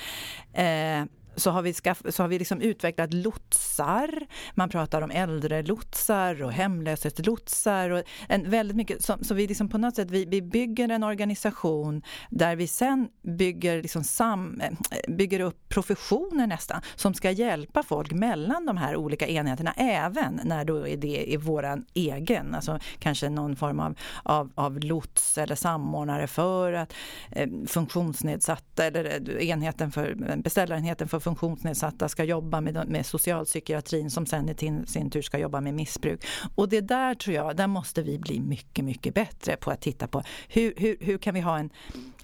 Eh, 0.61 1.05
så 1.37 1.50
har 1.50 1.62
vi, 1.62 1.75
skaff, 1.75 2.03
så 2.09 2.23
har 2.23 2.29
vi 2.29 2.38
liksom 2.38 2.61
utvecklat 2.61 3.15
lotsar. 3.15 4.27
Man 4.55 4.69
pratar 4.69 5.03
om 5.03 5.10
äldrelotsar 5.10 6.43
och 6.43 6.53
hemlöshetslotsar. 6.53 7.91
Och 7.91 8.03
en, 8.29 8.51
väldigt 8.51 8.77
mycket, 8.77 9.05
så, 9.05 9.17
så 9.20 9.34
vi 9.34 9.46
liksom 9.46 9.69
på 9.69 9.79
något 9.79 9.96
sätt 9.96 10.10
vi, 10.10 10.25
vi 10.25 10.43
bygger 10.43 10.89
en 10.89 11.03
organisation 11.03 12.03
där 12.31 12.56
vi 12.56 12.67
sen 12.67 13.08
bygger, 13.22 13.82
liksom 13.82 14.05
sam, 14.05 14.60
eh, 14.60 15.15
bygger 15.15 15.41
upp 15.41 15.69
professioner 15.69 16.46
nästan 16.46 16.81
som 16.94 17.15
ska 17.15 17.31
hjälpa 17.31 17.82
folk 17.82 18.13
mellan 18.13 18.67
de 18.67 18.77
här 18.77 18.96
olika 18.96 19.27
enheterna 19.27 19.72
även 19.77 20.41
när 20.44 20.65
då 20.65 20.89
är 20.89 20.96
det 20.96 21.34
är 21.34 21.39
våran 21.39 21.84
egen, 21.94 22.55
alltså 22.55 22.79
kanske 22.99 23.29
någon 23.29 23.56
form 23.56 23.81
av, 23.81 23.99
av, 24.22 24.53
av 24.55 24.79
lots 24.79 25.39
eller 25.39 25.55
samordnare 25.55 26.27
för 26.27 26.72
att 26.72 26.94
eh, 27.31 27.49
funktionsnedsatta 27.67 28.84
eller 28.84 29.05
eh, 29.05 29.49
enheten 29.49 29.93
för, 29.93 30.37
beställarenheten 30.37 31.08
för 31.08 31.20
funktionsnedsatta 31.27 32.09
ska 32.09 32.25
jobba 32.25 32.61
med, 32.61 32.89
med 32.89 33.06
socialpsykiatrin 33.06 34.11
som 34.11 34.27
sen 34.27 34.49
i 34.49 34.85
sin, 34.87 35.11
tur 35.11 35.23
ska 35.23 35.39
jobba 35.39 35.61
med 35.61 35.75
missbruk. 35.75 36.27
Och 36.55 36.69
det 36.69 36.81
där 36.81 37.15
tror 37.15 37.37
jag, 37.37 37.56
där 37.56 37.67
måste 37.67 38.03
vi 38.03 38.19
bli 38.19 38.41
mycket, 38.41 38.85
mycket 38.85 39.15
bättre 39.15 39.56
på 39.56 39.71
att 39.71 39.81
titta 39.81 40.06
på 40.06 40.23
hur, 40.49 40.75
hur, 40.77 40.97
hur 41.01 41.19
kan 41.19 41.35
vi 41.35 41.41
ha 41.41 41.59
en 41.59 41.71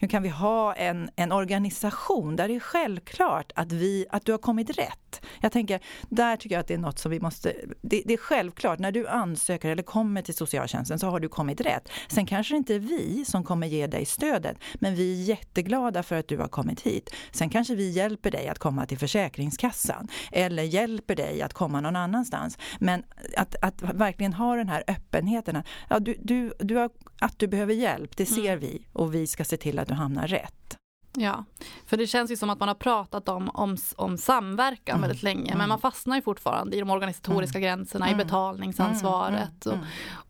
hur 0.02 0.08
kan 0.08 0.22
vi 0.22 0.28
ha 0.28 0.74
en, 0.74 1.10
en 1.16 1.32
organisation 1.32 2.36
där 2.36 2.48
det 2.48 2.54
är 2.54 2.60
självklart 2.60 3.52
att, 3.54 3.72
vi, 3.72 4.06
att 4.10 4.24
du 4.24 4.32
har 4.32 4.38
kommit 4.38 4.78
rätt? 4.78 5.22
Jag 5.40 5.52
tänker, 5.52 5.80
där 6.08 6.36
tycker 6.36 6.54
jag 6.54 6.60
att 6.60 6.68
det 6.68 6.74
är 6.74 6.78
något 6.78 6.98
som 6.98 7.10
vi 7.10 7.20
måste... 7.20 7.52
Det, 7.82 8.02
det, 8.04 8.12
är 8.12 8.18
självklart, 8.18 8.78
när 8.78 8.92
du 8.92 9.08
ansöker 9.08 9.70
eller 9.70 9.82
kommer 9.82 10.22
till 10.22 10.34
socialtjänsten 10.34 10.98
så 10.98 11.06
har 11.06 11.20
du 11.20 11.28
kommit 11.28 11.60
rätt. 11.60 11.88
Sen 12.08 12.26
kanske 12.26 12.54
det 12.54 12.58
inte 12.58 12.74
är 12.74 12.78
vi 12.78 13.24
som 13.24 13.44
kommer 13.44 13.66
ge 13.66 13.86
dig 13.86 14.04
stödet, 14.04 14.56
men 14.74 14.94
vi 14.94 15.20
är 15.20 15.24
jätteglada 15.24 16.02
för 16.02 16.16
att 16.16 16.28
du 16.28 16.38
har 16.38 16.48
kommit 16.48 16.80
hit. 16.80 17.10
Sen 17.32 17.50
kanske 17.50 17.74
vi 17.74 17.90
hjälper 17.90 18.30
dig 18.30 18.48
att 18.48 18.58
komma 18.58 18.86
till 18.86 18.91
Försäkringskassan 18.96 20.08
eller 20.32 20.62
hjälper 20.62 21.16
dig 21.16 21.42
att 21.42 21.52
komma 21.52 21.80
någon 21.80 21.96
annanstans. 21.96 22.58
Men 22.78 23.02
att, 23.36 23.56
att 23.62 23.82
verkligen 23.82 24.32
ha 24.32 24.56
den 24.56 24.68
här 24.68 24.84
öppenheten. 24.86 25.62
Ja, 25.88 25.98
du, 25.98 26.16
du, 26.18 26.52
du 26.58 26.76
har, 26.76 26.90
att 27.20 27.38
du 27.38 27.46
behöver 27.46 27.74
hjälp, 27.74 28.16
det 28.16 28.26
ser 28.26 28.52
mm. 28.52 28.60
vi 28.60 28.86
och 28.92 29.14
vi 29.14 29.26
ska 29.26 29.44
se 29.44 29.56
till 29.56 29.78
att 29.78 29.88
du 29.88 29.94
hamnar 29.94 30.26
rätt. 30.26 30.78
Ja, 31.16 31.44
för 31.86 31.96
det 31.96 32.06
känns 32.06 32.30
ju 32.30 32.36
som 32.36 32.50
att 32.50 32.58
man 32.58 32.68
har 32.68 32.74
pratat 32.74 33.28
om, 33.28 33.50
om, 33.54 33.76
om 33.96 34.18
samverkan 34.18 34.96
mm. 34.96 35.08
väldigt 35.08 35.22
länge, 35.22 35.46
mm. 35.46 35.58
men 35.58 35.68
man 35.68 35.78
fastnar 35.78 36.16
ju 36.16 36.22
fortfarande 36.22 36.76
i 36.76 36.80
de 36.80 36.90
organisatoriska 36.90 37.58
mm. 37.58 37.66
gränserna, 37.66 38.08
i 38.08 38.12
mm. 38.12 38.26
betalningsansvaret 38.26 39.66
mm. 39.66 39.78
och, 39.78 39.84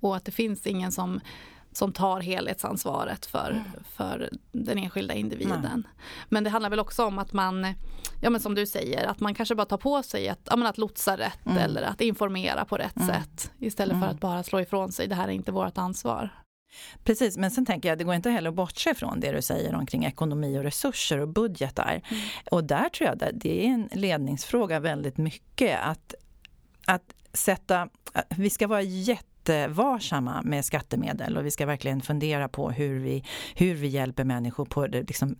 och, 0.09 0.16
att 0.16 0.25
det 0.25 0.33
finns 0.33 0.66
ingen 0.66 0.92
som 0.92 1.21
som 1.73 1.93
tar 1.93 2.21
helhetsansvaret 2.21 3.26
för, 3.26 3.50
mm. 3.50 3.64
för 3.93 4.31
den 4.52 4.79
enskilda 4.79 5.14
individen. 5.14 5.64
Mm. 5.64 5.87
Men 6.29 6.45
det 6.45 6.50
handlar 6.50 6.71
väl 6.71 6.81
också 6.81 7.05
om 7.05 7.19
att 7.19 7.33
man, 7.33 7.75
ja 8.23 8.31
men 8.31 8.41
som 8.41 8.55
du 8.55 8.67
säger, 8.67 9.07
att 9.07 9.21
man 9.21 9.35
kanske 9.35 9.55
bara 9.55 9.64
tar 9.64 9.76
på 9.76 10.02
sig 10.02 10.29
att, 10.29 10.41
ja, 10.45 10.57
men 10.57 10.67
att 10.67 10.79
lotsa 10.79 11.17
rätt 11.17 11.47
mm. 11.47 11.59
eller 11.59 11.83
att 11.83 12.00
informera 12.00 12.64
på 12.64 12.76
rätt 12.76 13.07
sätt 13.07 13.50
istället 13.59 14.00
för 14.00 14.07
att 14.07 14.21
bara 14.21 14.43
slå 14.43 14.61
ifrån 14.61 14.93
sig, 14.93 15.07
det 15.07 15.14
här 15.14 15.29
är 15.29 15.33
inte 15.33 15.52
vårt 15.52 15.79
ansvar. 15.79 16.31
Precis, 17.05 17.37
men 17.37 17.50
sen 17.50 17.67
tänker 17.67 17.88
jag, 17.88 17.99
det 17.99 18.05
går 18.05 18.14
inte 18.14 18.31
heller 18.31 18.50
att 18.50 18.57
bortse 18.57 18.95
från 18.95 19.21
det 19.21 19.33
du 19.33 19.43
säger 19.43 19.75
omkring 19.75 20.05
ekonomi 20.05 20.59
och 20.59 20.62
resurser 20.62 21.19
och 21.19 21.29
budgetar. 21.29 22.02
Mm. 22.09 22.23
Och 22.50 22.64
där 22.64 22.88
tror 22.88 23.07
jag 23.09 23.23
att 23.23 23.41
det 23.41 23.67
är 23.67 23.71
en 23.71 23.88
ledningsfråga 23.93 24.81
väldigt 24.81 25.17
mycket 25.17 25.81
att, 25.83 26.14
att 26.87 27.14
sätta, 27.33 27.88
vi 28.29 28.50
ska 28.50 28.67
vara 28.67 28.83
jättevarsamma 29.49 30.42
med 30.44 30.64
skattemedel 30.64 31.37
och 31.37 31.46
vi 31.46 31.50
ska 31.50 31.66
verkligen 31.66 32.00
fundera 32.00 32.49
på 32.49 32.70
hur 32.70 33.00
vi, 33.00 33.25
hur 33.54 33.75
vi 33.75 33.88
hjälper 33.88 34.25
människor 34.25 34.64
på, 34.64 34.87
liksom, 34.87 35.37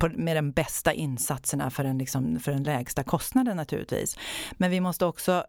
på, 0.00 0.08
med 0.08 0.36
de 0.36 0.52
bästa 0.52 0.92
insatserna 0.92 1.70
för 1.70 1.84
den, 1.84 1.98
liksom, 1.98 2.40
för 2.40 2.52
den 2.52 2.62
lägsta 2.62 3.02
kostnaden 3.02 3.56
naturligtvis. 3.56 4.16
Men 4.52 4.70
vi 4.70 4.80
måste 4.80 5.06
också 5.06 5.44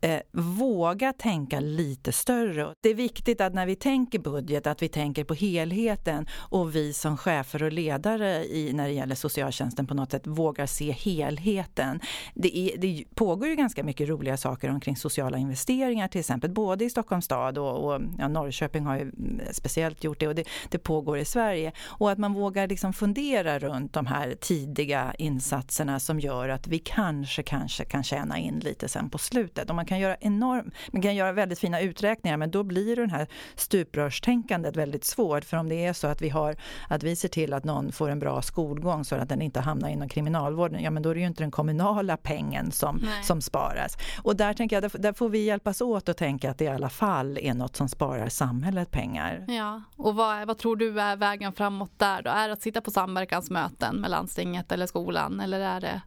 eh, 0.00 0.20
våga 0.32 1.12
tänka 1.12 1.60
lite 1.60 2.12
större. 2.12 2.74
Det 2.82 2.88
är 2.88 2.94
viktigt 2.94 3.40
att 3.40 3.54
när 3.54 3.66
vi 3.66 3.76
tänker 3.76 4.18
budget 4.18 4.66
att 4.66 4.82
vi 4.82 4.88
tänker 4.88 5.24
på 5.24 5.34
helheten 5.34 6.26
och 6.32 6.76
vi 6.76 6.92
som 6.92 7.16
chefer 7.16 7.62
och 7.62 7.72
ledare 7.72 8.44
i, 8.44 8.72
när 8.72 8.86
det 8.86 8.92
gäller 8.92 9.14
socialtjänsten 9.14 9.86
på 9.86 9.94
något 9.94 10.10
sätt 10.10 10.26
vågar 10.26 10.66
se 10.66 10.92
helheten. 10.92 12.00
Det, 12.34 12.58
är, 12.58 12.78
det 12.78 13.04
pågår 13.14 13.48
ju 13.48 13.56
ganska 13.56 13.84
mycket 13.84 14.08
roliga 14.08 14.36
saker 14.36 14.70
omkring 14.70 14.96
sociala 14.96 15.38
investeringar 15.38 16.08
till 16.08 16.20
exempel, 16.20 16.50
både 16.50 16.84
i 16.84 16.90
Stockholms 16.90 17.24
stad 17.24 17.58
och, 17.58 17.84
och 17.84 18.00
ja, 18.18 18.28
Norrköping 18.28 18.84
har 18.84 18.96
ju 18.96 19.02
mm, 19.02 19.40
speciellt 19.52 20.04
gjort 20.04 20.20
det 20.20 20.28
och 20.28 20.34
det, 20.34 20.44
det 20.70 20.78
pågår 20.78 21.18
i 21.18 21.24
Sverige. 21.24 21.72
Och 21.84 22.10
att 22.10 22.18
man 22.18 22.32
vågar 22.32 22.68
liksom 22.68 22.92
fundera 22.92 23.58
runt 23.58 23.92
de 23.92 24.06
här 24.06 24.34
tidiga 24.40 25.14
insatserna 25.18 26.00
som 26.00 26.20
gör 26.20 26.48
att 26.48 26.66
vi 26.66 26.78
kanske, 26.78 27.42
kanske 27.42 27.84
kan 27.84 28.02
tjäna 28.02 28.38
in 28.38 28.58
lite 28.58 28.88
sen 28.88 29.10
på 29.10 29.18
slutet. 29.18 29.70
Och 29.70 29.76
man 29.76 29.85
kan 29.86 29.96
kan 29.96 30.02
göra 30.02 30.16
enorm, 30.20 30.70
man 30.92 31.02
kan 31.02 31.14
göra 31.14 31.32
väldigt 31.32 31.58
fina 31.58 31.80
uträkningar 31.80 32.36
men 32.36 32.50
då 32.50 32.62
blir 32.62 32.96
det 32.96 33.10
här 33.10 33.26
stuprörstänkandet 33.54 34.76
väldigt 34.76 35.04
svårt. 35.04 35.44
För 35.44 35.56
om 35.56 35.68
det 35.68 35.86
är 35.86 35.92
så 35.92 36.06
att 36.06 36.22
vi, 36.22 36.28
har, 36.28 36.56
att 36.88 37.02
vi 37.02 37.16
ser 37.16 37.28
till 37.28 37.52
att 37.52 37.64
någon 37.64 37.92
får 37.92 38.08
en 38.08 38.18
bra 38.18 38.42
skolgång 38.42 39.04
så 39.04 39.14
att 39.14 39.28
den 39.28 39.42
inte 39.42 39.60
hamnar 39.60 39.88
inom 39.88 40.08
kriminalvården, 40.08 40.82
ja 40.82 40.90
men 40.90 41.02
då 41.02 41.10
är 41.10 41.14
det 41.14 41.20
ju 41.20 41.26
inte 41.26 41.42
den 41.42 41.50
kommunala 41.50 42.16
pengen 42.16 42.70
som, 42.72 43.06
som 43.22 43.40
sparas. 43.40 43.98
Och 44.22 44.36
där 44.36 44.54
tänker 44.54 44.76
jag, 44.76 44.82
där, 44.82 44.98
där, 44.98 45.12
får 45.12 45.28
vi 45.28 45.44
hjälpas 45.44 45.80
åt 45.80 46.08
och 46.08 46.16
tänka 46.16 46.50
att 46.50 46.58
det 46.58 46.64
i 46.64 46.68
alla 46.68 46.88
fall 46.88 47.38
är 47.38 47.54
något 47.54 47.76
som 47.76 47.88
sparar 47.88 48.28
samhället 48.28 48.90
pengar. 48.90 49.44
Ja, 49.48 49.82
och 49.96 50.14
vad, 50.14 50.46
vad 50.46 50.58
tror 50.58 50.76
du 50.76 51.00
är 51.00 51.16
vägen 51.16 51.52
framåt 51.52 51.92
där 51.96 52.22
då? 52.22 52.30
Är 52.30 52.48
det 52.48 52.52
att 52.52 52.62
sitta 52.62 52.80
på 52.80 52.90
samverkansmöten 52.90 53.96
med 53.96 54.10
landstinget 54.10 54.72
eller 54.72 54.86
skolan 54.86 55.40
eller 55.40 55.60
är 55.60 55.80
det 55.80 56.02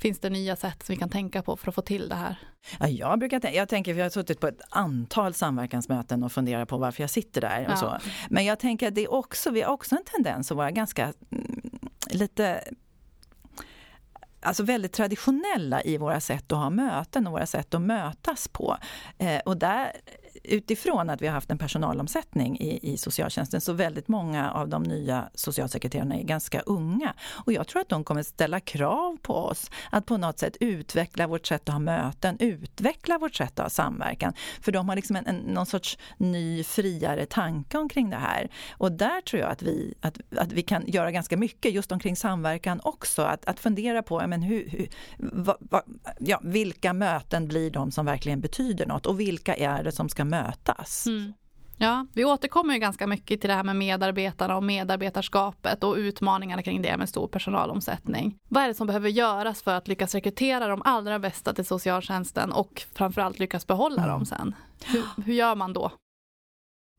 Finns 0.00 0.20
det 0.20 0.30
nya 0.30 0.56
sätt 0.56 0.82
som 0.82 0.94
vi 0.94 0.98
kan 0.98 1.08
tänka 1.08 1.42
på 1.42 1.56
för 1.56 1.68
att 1.68 1.74
få 1.74 1.82
till 1.82 2.08
det 2.08 2.14
här? 2.14 2.36
Ja, 2.78 2.88
jag 2.88 3.18
brukar 3.18 3.50
jag 3.50 3.68
tänker, 3.68 3.94
vi 3.94 4.00
har 4.00 4.10
suttit 4.10 4.40
på 4.40 4.46
ett 4.46 4.60
antal 4.70 5.34
samverkansmöten 5.34 6.22
och 6.22 6.32
funderat 6.32 6.68
på 6.68 6.78
varför 6.78 7.02
jag 7.02 7.10
sitter 7.10 7.40
där. 7.40 7.64
Och 7.64 7.72
ja. 7.72 7.76
så. 7.76 7.98
Men 8.30 8.44
jag 8.44 8.58
tänker 8.58 8.88
att 8.88 8.94
det 8.94 9.04
är 9.04 9.12
också, 9.12 9.50
vi 9.50 9.62
har 9.62 9.72
också 9.72 9.96
en 9.96 10.04
tendens 10.04 10.50
att 10.50 10.56
vara 10.56 10.70
ganska 10.70 11.12
mm, 11.30 11.60
lite 12.10 12.64
alltså 14.42 14.62
väldigt 14.62 14.92
traditionella 14.92 15.82
i 15.82 15.98
våra 15.98 16.20
sätt 16.20 16.52
att 16.52 16.58
ha 16.58 16.70
möten 16.70 17.26
och 17.26 17.32
våra 17.32 17.46
sätt 17.46 17.74
att 17.74 17.82
mötas 17.82 18.48
på. 18.48 18.76
Eh, 19.18 19.40
och 19.44 19.56
där 19.56 19.92
utifrån 20.42 21.10
att 21.10 21.22
vi 21.22 21.26
har 21.26 21.34
haft 21.34 21.50
en 21.50 21.58
personalomsättning 21.58 22.60
i, 22.60 22.92
i 22.92 22.96
socialtjänsten 22.96 23.60
så 23.60 23.72
väldigt 23.72 24.08
många 24.08 24.50
av 24.50 24.68
de 24.68 24.82
nya 24.82 25.28
socialsekreterarna 25.34 26.14
är 26.14 26.22
ganska 26.22 26.60
unga. 26.60 27.14
Och 27.30 27.52
jag 27.52 27.66
tror 27.66 27.82
att 27.82 27.88
de 27.88 28.04
kommer 28.04 28.22
ställa 28.22 28.60
krav 28.60 29.16
på 29.22 29.34
oss 29.34 29.70
att 29.90 30.06
på 30.06 30.16
något 30.16 30.38
sätt 30.38 30.56
utveckla 30.60 31.26
vårt 31.26 31.46
sätt 31.46 31.68
att 31.68 31.72
ha 31.72 31.78
möten, 31.78 32.36
utveckla 32.40 33.18
vårt 33.18 33.34
sätt 33.34 33.58
att 33.58 33.64
ha 33.64 33.70
samverkan. 33.70 34.32
För 34.60 34.72
de 34.72 34.88
har 34.88 34.96
liksom 34.96 35.16
en, 35.16 35.26
en, 35.26 35.36
någon 35.36 35.66
sorts 35.66 35.98
ny, 36.16 36.64
friare 36.64 37.26
tanke 37.26 37.78
omkring 37.78 38.10
det 38.10 38.16
här. 38.16 38.50
Och 38.70 38.92
där 38.92 39.20
tror 39.20 39.42
jag 39.42 39.50
att 39.50 39.62
vi, 39.62 39.94
att, 40.00 40.18
att 40.36 40.52
vi 40.52 40.62
kan 40.62 40.84
göra 40.86 41.10
ganska 41.10 41.36
mycket 41.36 41.72
just 41.72 41.92
omkring 41.92 42.16
samverkan 42.16 42.80
också. 42.84 43.22
Att, 43.22 43.44
att 43.44 43.60
fundera 43.60 44.02
på 44.02 44.26
men 44.26 44.42
hur, 44.42 44.68
hur 44.70 44.88
va, 45.18 45.56
va, 45.60 45.82
ja, 46.18 46.40
vilka 46.42 46.92
möten 46.92 47.48
blir 47.48 47.70
de 47.70 47.90
som 47.90 48.06
verkligen 48.06 48.40
betyder 48.40 48.86
något 48.86 49.06
och 49.06 49.20
vilka 49.20 49.54
är 49.54 49.82
det 49.82 49.92
som 49.92 50.08
ska 50.08 50.24
mötas. 50.42 51.06
Mm. 51.06 51.32
Ja, 51.82 52.06
vi 52.12 52.24
återkommer 52.24 52.74
ju 52.74 52.80
ganska 52.80 53.06
mycket 53.06 53.40
till 53.40 53.48
det 53.50 53.54
här 53.54 53.62
med 53.62 53.76
medarbetarna 53.76 54.56
och 54.56 54.62
medarbetarskapet 54.62 55.84
och 55.84 55.94
utmaningarna 55.94 56.62
kring 56.62 56.82
det 56.82 56.96
med 56.96 57.08
stor 57.08 57.28
personalomsättning. 57.28 58.38
Vad 58.48 58.62
är 58.62 58.68
det 58.68 58.74
som 58.74 58.86
behöver 58.86 59.08
göras 59.08 59.62
för 59.62 59.74
att 59.74 59.88
lyckas 59.88 60.14
rekrytera 60.14 60.66
de 60.66 60.82
allra 60.84 61.18
bästa 61.18 61.52
till 61.52 61.66
socialtjänsten 61.66 62.52
och 62.52 62.82
framförallt 62.94 63.38
lyckas 63.38 63.66
behålla 63.66 64.02
mm. 64.02 64.08
dem 64.08 64.26
sen? 64.26 64.54
Hur, 64.84 65.04
hur, 65.24 65.32
gör 65.34 65.54
man 65.54 65.72
då? 65.72 65.92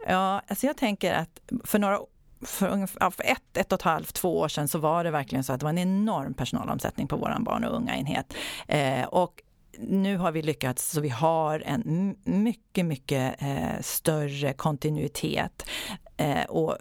Ja, 0.07 0.41
alltså 0.47 0.67
jag 0.67 0.77
tänker 0.77 1.13
att 1.13 1.39
för 1.63 1.79
några 1.79 1.99
för, 2.45 2.67
ungefär, 2.67 3.09
för 3.09 3.23
ett, 3.23 3.57
ett 3.57 3.71
och 3.71 3.79
ett 3.79 3.81
halvt, 3.81 4.13
två 4.13 4.39
år 4.39 4.47
sedan 4.47 4.67
så 4.67 4.79
var 4.79 5.03
det 5.03 5.11
verkligen 5.11 5.43
så 5.43 5.53
att 5.53 5.59
det 5.59 5.63
var 5.63 5.69
en 5.69 5.77
enorm 5.77 6.33
personalomsättning 6.33 7.07
på 7.07 7.17
vår 7.17 7.37
barn 7.39 7.63
och 7.63 7.75
unga 7.75 7.97
enhet. 7.97 8.33
Eh, 8.67 9.05
och 9.05 9.41
nu 9.79 10.17
har 10.17 10.31
vi 10.31 10.41
lyckats 10.41 10.91
så 10.91 11.01
vi 11.01 11.09
har 11.09 11.59
en 11.59 12.15
mycket, 12.23 12.85
mycket 12.85 13.41
eh, 13.41 13.81
större 13.81 14.53
kontinuitet 14.53 15.65
eh, 16.17 16.43
och 16.43 16.77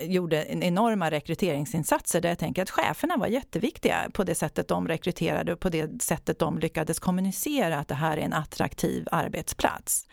gjorde 0.00 0.46
enorma 0.50 1.10
rekryteringsinsatser 1.10 2.20
där 2.20 2.28
jag 2.28 2.38
tänker 2.38 2.62
att 2.62 2.70
cheferna 2.70 3.16
var 3.16 3.26
jätteviktiga 3.26 4.10
på 4.12 4.24
det 4.24 4.34
sättet 4.34 4.68
de 4.68 4.88
rekryterade 4.88 5.52
och 5.52 5.60
på 5.60 5.68
det 5.68 6.02
sättet 6.02 6.38
de 6.38 6.58
lyckades 6.58 6.98
kommunicera 6.98 7.78
att 7.78 7.88
det 7.88 7.94
här 7.94 8.16
är 8.16 8.22
en 8.22 8.32
attraktiv 8.32 9.08
arbetsplats. 9.10 10.06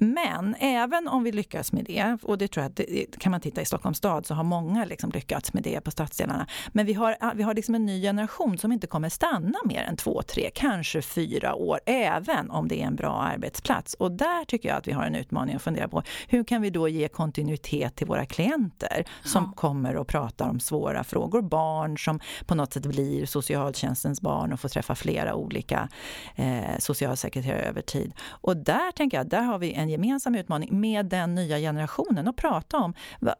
Men 0.00 0.54
även 0.58 1.08
om 1.08 1.24
vi 1.24 1.32
lyckas 1.32 1.72
med 1.72 1.84
det, 1.84 2.18
och 2.22 2.38
det 2.38 2.48
tror 2.48 2.62
jag 2.64 2.70
att 2.70 3.18
kan 3.18 3.30
man 3.30 3.40
titta 3.40 3.60
i 3.60 3.64
Stockholms 3.64 3.98
stad 3.98 4.26
så 4.26 4.34
har 4.34 4.44
många 4.44 4.84
liksom 4.84 5.10
lyckats 5.10 5.52
med 5.52 5.62
det 5.62 5.80
på 5.80 5.90
stadsdelarna. 5.90 6.46
Men 6.72 6.86
vi 6.86 6.92
har, 6.92 7.34
vi 7.34 7.42
har 7.42 7.54
liksom 7.54 7.74
en 7.74 7.86
ny 7.86 8.02
generation 8.02 8.58
som 8.58 8.72
inte 8.72 8.86
kommer 8.86 9.08
stanna 9.08 9.58
mer 9.64 9.82
än 9.82 9.96
två, 9.96 10.22
tre, 10.22 10.50
kanske 10.54 11.02
fyra 11.02 11.54
år, 11.54 11.80
även 11.86 12.50
om 12.50 12.68
det 12.68 12.82
är 12.82 12.86
en 12.86 12.96
bra 12.96 13.22
arbetsplats. 13.22 13.94
Och 13.94 14.12
där 14.12 14.44
tycker 14.44 14.68
jag 14.68 14.78
att 14.78 14.88
vi 14.88 14.92
har 14.92 15.04
en 15.04 15.14
utmaning 15.14 15.56
att 15.56 15.62
fundera 15.62 15.88
på. 15.88 16.02
Hur 16.28 16.44
kan 16.44 16.62
vi 16.62 16.70
då 16.70 16.88
ge 16.88 17.08
kontinuitet 17.08 17.96
till 17.96 18.06
våra 18.06 18.26
klienter 18.26 19.04
som 19.24 19.44
ja. 19.44 19.52
kommer 19.56 19.96
och 19.96 20.08
pratar 20.08 20.48
om 20.48 20.60
svåra 20.60 21.04
frågor? 21.04 21.42
Barn 21.42 21.98
som 21.98 22.20
på 22.46 22.54
något 22.54 22.72
sätt 22.72 22.86
blir 22.86 23.26
socialtjänstens 23.26 24.20
barn 24.20 24.52
och 24.52 24.60
får 24.60 24.68
träffa 24.68 24.94
flera 24.94 25.34
olika 25.34 25.88
eh, 26.36 26.78
socialsekreterare 26.78 27.62
över 27.62 27.82
tid. 27.82 28.12
Och 28.20 28.56
där 28.56 28.92
tänker 28.92 29.16
jag, 29.16 29.28
där 29.28 29.42
har 29.42 29.58
vi 29.58 29.72
en 29.72 29.87
en 29.88 29.92
gemensam 29.92 30.34
utmaning 30.34 30.80
med 30.80 31.06
den 31.06 31.34
nya 31.34 31.58
generationen 31.58 32.28
och 32.28 32.36
prata 32.36 32.76
om 32.76 32.94
va, 33.20 33.34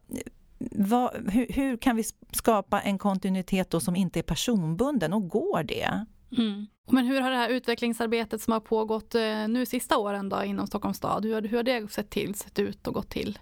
va, 0.59 1.13
hur, 1.29 1.47
hur, 1.53 1.77
kan 1.77 1.97
vi 1.97 2.05
skapa 2.33 2.81
en 2.81 2.99
kontinuitet 2.99 3.71
då 3.71 3.81
som 3.81 3.97
inte 3.97 4.19
är 4.19 4.23
personbunden 4.23 5.13
och 5.13 5.29
går 5.29 5.63
det? 5.63 6.07
Mm. 6.37 6.67
Men 6.91 7.07
hur 7.07 7.21
har 7.21 7.31
det 7.31 7.37
här 7.37 7.49
utvecklingsarbetet 7.49 8.43
som 8.43 8.53
har 8.53 8.61
pågått 8.61 9.15
eh, 9.15 9.49
nu 9.49 9.67
sista 9.67 9.99
åren 9.99 10.29
då 10.29 10.45
inom 10.45 10.67
Stockholms 10.67 10.97
stad, 10.97 11.25
hur, 11.25 11.43
hur 11.43 11.57
har 11.57 11.65
det 11.65 11.93
sett 11.93 12.11
till, 12.11 12.35
sett 12.35 12.59
ut 12.59 12.87
och 12.87 12.95
gått 12.95 13.11
till? 13.11 13.39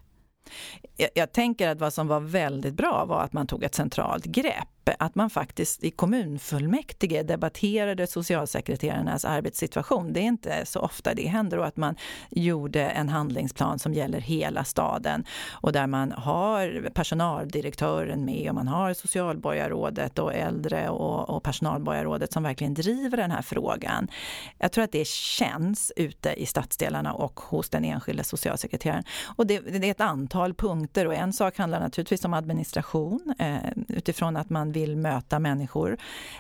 Jag, 0.97 1.11
jag, 1.15 1.33
tänker 1.33 1.69
att 1.69 1.81
vad 1.81 1.93
som 1.93 2.07
var 2.07 2.21
väldigt 2.21 2.75
bra 2.75 3.05
var 3.09 3.23
att 3.23 3.33
man 3.33 3.47
tog 3.47 3.65
ett 3.65 3.75
centralt 3.75 4.25
grepp 4.25 4.69
att 4.99 5.15
man 5.15 5.31
faktiskt 5.31 5.85
i 5.85 5.91
kommunfullmäktige 5.91 7.23
debatterade 7.23 8.07
socialsekreterarnas 8.07 9.25
arbetssituation. 9.25 10.13
Det 10.13 10.21
är 10.21 10.25
inte 10.25 10.67
så 10.67 10.81
ofta 10.81 11.15
det 11.15 11.27
händer 11.27 11.59
och 11.59 11.67
att 11.67 11.77
man 11.77 11.97
gjorde 12.31 12.83
en 12.83 13.09
handlingsplan 13.09 13.79
som 13.79 13.95
gäller 13.95 14.21
hela 14.21 14.65
staden 14.65 15.25
och 15.51 15.73
där 15.73 15.87
man 15.87 16.13
har 16.13 16.91
personaldirektören 16.95 18.25
med 18.25 18.49
och 18.49 18.55
man 18.55 18.69
har 18.69 18.95
socialborgarrådet 18.95 20.19
och 20.19 20.35
äldre 20.35 20.89
och, 20.89 21.31
och 21.31 21.43
personalborgarrådet 21.43 22.33
som 22.33 22.43
verkligen 22.43 22.75
driver 22.75 23.17
den 23.17 23.31
här 23.31 23.43
frågan. 23.43 24.09
Jag 24.59 24.73
tror 24.73 24.85
att 24.85 24.93
det 24.93 25.07
känns 25.07 25.93
ute 25.97 26.33
i 26.33 26.47
stadsdelarna 26.47 27.13
och 27.13 27.41
hos 27.41 27.71
den 27.71 27.85
enskilda 27.85 28.25
socialsekreteraren. 28.25 29.05
Och 29.37 29.47
det, 29.47 29.61
det 29.61 29.87
är 29.87 29.91
ett 29.91 30.01
antal 30.01 30.55
punkter 30.55 31.07
och 31.07 31.15
en 31.15 31.33
sak 31.33 31.59
handlar 31.59 31.81
naturligtvis 31.81 32.25
om 32.25 32.35
administration 32.35 33.35
eh, 33.39 33.57
utifrån 33.89 34.37
att 34.37 34.51
man 34.51 34.73
vill 34.77 34.97
möta 34.97 35.39
människor. 35.39 35.97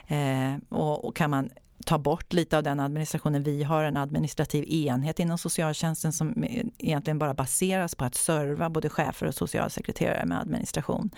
Eh, 0.06 0.54
och, 0.68 1.04
och 1.04 1.16
kan 1.16 1.30
man 1.30 1.50
ta 1.86 1.98
bort 1.98 2.32
lite 2.32 2.56
av 2.56 2.62
den 2.62 2.80
administrationen. 2.80 3.42
Vi 3.42 3.62
har 3.62 3.84
en 3.84 3.96
administrativ 3.96 4.64
enhet 4.64 5.20
inom 5.20 5.38
socialtjänsten 5.38 6.12
som 6.12 6.44
egentligen 6.78 7.18
bara 7.18 7.34
baseras 7.34 7.94
på 7.94 8.04
att 8.04 8.14
serva 8.14 8.70
både 8.70 8.88
chefer 8.88 9.26
och 9.26 9.34
socialsekreterare 9.34 10.26
med 10.26 10.40
administration. 10.40 11.10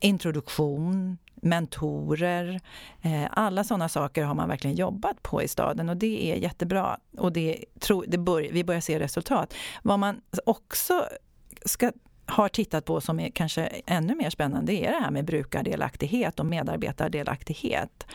Introduktion, 0.00 1.18
mentorer, 1.34 2.60
eh, 3.02 3.26
alla 3.30 3.64
sådana 3.64 3.88
saker 3.88 4.24
har 4.24 4.34
man 4.34 4.48
verkligen 4.48 4.76
jobbat 4.76 5.22
på 5.22 5.42
i 5.42 5.48
staden 5.48 5.88
och 5.88 5.96
det 5.96 6.32
är 6.32 6.36
jättebra. 6.36 6.98
Och 7.18 7.32
det, 7.32 7.64
det 8.06 8.18
bör, 8.18 8.48
vi 8.52 8.64
börjar 8.64 8.80
se 8.80 9.00
resultat. 9.00 9.54
Vad 9.82 9.98
man 9.98 10.20
också 10.46 11.06
ska 11.64 11.92
har 12.30 12.48
tittat 12.48 12.84
på 12.84 13.00
som 13.00 13.20
är 13.20 13.30
kanske 13.30 13.66
ännu 13.86 14.14
mer 14.14 14.30
spännande 14.30 14.72
det 14.72 14.86
är 14.86 14.92
det 14.92 15.00
här 15.00 15.10
med 15.10 15.24
brukardelaktighet 15.24 16.40
och 16.40 16.46
medarbetardelaktighet. 16.46 18.06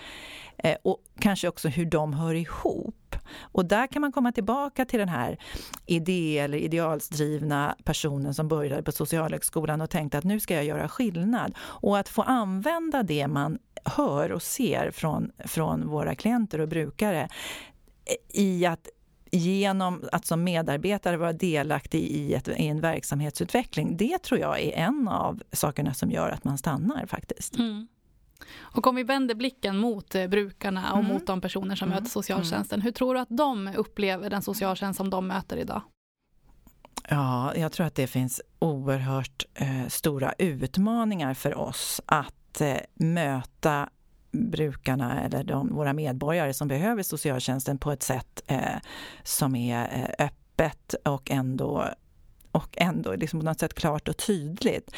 Eh, 0.57 0.75
och 0.83 0.99
kanske 1.19 1.47
också 1.47 1.67
hur 1.67 1.85
de 1.85 2.13
hör 2.13 2.33
ihop. 2.33 3.15
Och 3.39 3.65
där 3.65 3.87
kan 3.87 4.01
man 4.01 4.11
komma 4.11 4.31
tillbaka 4.31 4.85
till 4.85 4.99
den 4.99 5.09
här 5.09 5.37
idé 5.85 6.39
eller 6.39 6.57
idealsdrivna 6.57 7.75
personen 7.83 8.33
som 8.33 8.47
började 8.47 8.83
på 8.83 8.91
Socialhögskolan 8.91 9.81
och 9.81 9.89
tänkte 9.89 10.17
att 10.17 10.23
nu 10.23 10.39
ska 10.39 10.53
jag 10.53 10.65
göra 10.65 10.87
skillnad. 10.87 11.53
Och 11.57 11.97
att 11.97 12.09
få 12.09 12.21
använda 12.21 13.03
det 13.03 13.27
man 13.27 13.57
hör 13.85 14.31
och 14.31 14.41
ser 14.41 14.91
från, 14.91 15.31
från 15.45 15.87
våra 15.87 16.15
klienter 16.15 16.61
och 16.61 16.67
brukare 16.67 17.29
i 18.33 18.65
att 18.65 18.87
genom 19.37 20.03
att 20.11 20.25
som 20.25 20.43
medarbetare 20.43 21.17
vara 21.17 21.33
delaktig 21.33 21.99
i, 21.99 22.33
ett, 22.33 22.47
i 22.47 22.67
en 22.67 22.81
verksamhetsutveckling, 22.81 23.97
det 23.97 24.23
tror 24.23 24.39
jag 24.39 24.59
är 24.59 24.71
en 24.71 25.07
av 25.07 25.43
sakerna 25.51 25.93
som 25.93 26.11
gör 26.11 26.29
att 26.29 26.43
man 26.43 26.57
stannar 26.57 27.05
faktiskt. 27.05 27.55
Mm. 27.55 27.87
Och 28.59 28.87
om 28.87 28.95
vi 28.95 29.03
vänder 29.03 29.35
blicken 29.35 29.77
mot 29.77 30.15
eh, 30.15 30.27
brukarna 30.27 30.93
och 30.93 30.99
mm. 30.99 31.13
mot 31.13 31.27
de 31.27 31.41
personer 31.41 31.75
som 31.75 31.87
mm. 31.87 31.95
möter 31.95 32.09
socialtjänsten, 32.09 32.81
hur 32.81 32.91
tror 32.91 33.13
du 33.13 33.19
att 33.19 33.29
de 33.29 33.71
upplever 33.75 34.29
den 34.29 34.41
socialtjänst 34.41 34.97
som 34.97 35.09
de 35.09 35.27
möter 35.27 35.57
idag? 35.57 35.81
Ja, 37.09 37.55
jag 37.55 37.71
tror 37.71 37.85
att 37.85 37.95
det 37.95 38.07
finns 38.07 38.41
oerhört 38.59 39.45
eh, 39.53 39.87
stora 39.87 40.33
utmaningar 40.37 41.33
för 41.33 41.57
oss 41.57 42.01
att 42.05 42.61
eh, 42.61 42.77
möta 42.93 43.89
brukarna 44.35 45.21
eller 45.21 45.43
de, 45.43 45.75
våra 45.75 45.93
medborgare 45.93 46.53
som 46.53 46.67
behöver 46.67 47.03
socialtjänsten 47.03 47.77
på 47.77 47.91
ett 47.91 48.03
sätt 48.03 48.41
eh, 48.47 48.59
som 49.23 49.55
är 49.55 49.83
eh, 49.83 50.25
öppet 50.25 50.95
och 51.03 51.31
ändå 51.31 51.85
och 52.55 52.77
ändå 52.77 53.15
liksom 53.15 53.39
på 53.39 53.45
något 53.45 53.59
sätt 53.59 53.73
klart 53.73 54.07
och 54.07 54.17
tydligt. 54.17 54.91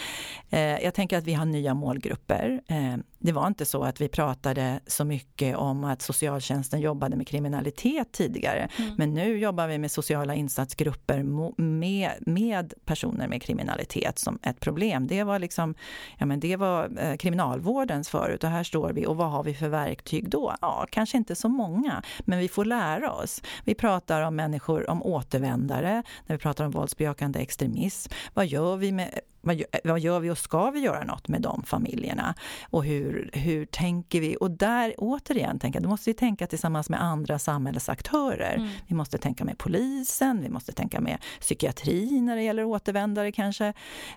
Eh, 0.50 0.60
jag 0.60 0.94
tänker 0.94 1.18
att 1.18 1.24
vi 1.24 1.34
har 1.34 1.46
nya 1.46 1.74
målgrupper. 1.74 2.62
Eh, 2.68 2.96
det 3.20 3.32
var 3.32 3.48
inte 3.48 3.66
så 3.66 3.84
att 3.84 4.02
vi 4.02 4.08
pratade 4.08 4.80
så 4.88 5.06
mycket 5.06 5.58
om 5.58 5.84
att 5.84 6.02
socialtjänsten 6.02 6.80
jobbade 6.80 7.16
med 7.16 7.28
kriminalitet 7.28 8.12
tidigare. 8.12 8.70
Mm. 8.78 8.96
Men 8.98 9.14
nu 9.14 9.38
jobbar 9.38 9.68
vi 9.68 9.78
med 9.78 9.92
sociala 9.92 10.36
insatsgrupper 10.36 11.24
med, 11.62 12.12
med 12.20 12.74
personer 12.86 13.28
med 13.28 13.42
kriminalitet 13.42 14.20
som 14.20 14.40
ett 14.44 14.60
problem. 14.60 15.08
Det 15.08 15.24
var 15.24 15.40
liksom, 15.40 15.76
ja 16.18 16.26
men 16.26 16.40
det 16.40 16.56
var 16.56 16.90
eh, 17.00 17.16
kriminalvårdens 17.16 18.10
förut 18.10 18.44
och 18.44 18.50
här 18.50 18.64
står 18.64 18.94
vi 18.94 19.06
och 19.06 19.18
vad 19.18 19.32
har 19.32 19.44
vi 19.44 19.54
för 19.54 19.70
verktyg 19.70 20.30
då? 20.30 20.56
Ja, 20.62 20.86
kanske 20.90 21.18
inte 21.18 21.36
så 21.36 21.50
många, 21.50 22.04
men 22.20 22.40
vi 22.40 22.48
får 22.48 22.66
lära 22.66 23.12
oss. 23.12 23.42
Vi 23.64 23.76
pratar 23.76 24.22
om 24.22 24.36
människor, 24.36 24.90
om 24.90 25.04
återvändare, 25.04 26.04
när 26.26 26.36
vi 26.36 26.40
pratar 26.40 26.66
om 26.66 26.72
våldsbejakande 26.72 27.40
extremism. 27.40 28.12
Vad 28.34 28.46
gör 28.46 28.76
vi 28.76 28.92
med 28.92 29.20
vad, 29.48 29.64
vad 29.84 30.00
gör 30.00 30.20
vi 30.20 30.30
och 30.30 30.38
ska 30.38 30.70
vi 30.70 30.80
göra 30.80 31.04
något 31.04 31.28
med 31.28 31.42
de 31.42 31.64
familjerna? 31.64 32.36
Och 32.70 32.86
hur, 32.86 33.30
hur 33.34 33.66
tänker 33.66 34.22
vi? 34.22 34.38
Och 34.40 34.52
där 34.52 34.94
återigen, 34.98 35.60
tänka, 35.60 35.80
då 35.80 35.90
måste 35.90 36.10
vi 36.10 36.14
tänka 36.14 36.48
tillsammans 36.48 36.90
med 36.90 37.04
andra 37.04 37.40
samhällsaktörer. 37.40 38.56
Mm. 38.56 38.70
Vi 38.88 38.96
måste 38.96 39.18
tänka 39.18 39.46
med 39.46 39.58
polisen, 39.58 40.42
vi 40.42 40.50
måste 40.50 40.72
tänka 40.72 41.00
med 41.02 41.18
psykiatri 41.40 42.22
när 42.22 42.36
det 42.36 42.42
gäller 42.42 42.64
återvändare 42.64 43.32
kanske. 43.32 43.68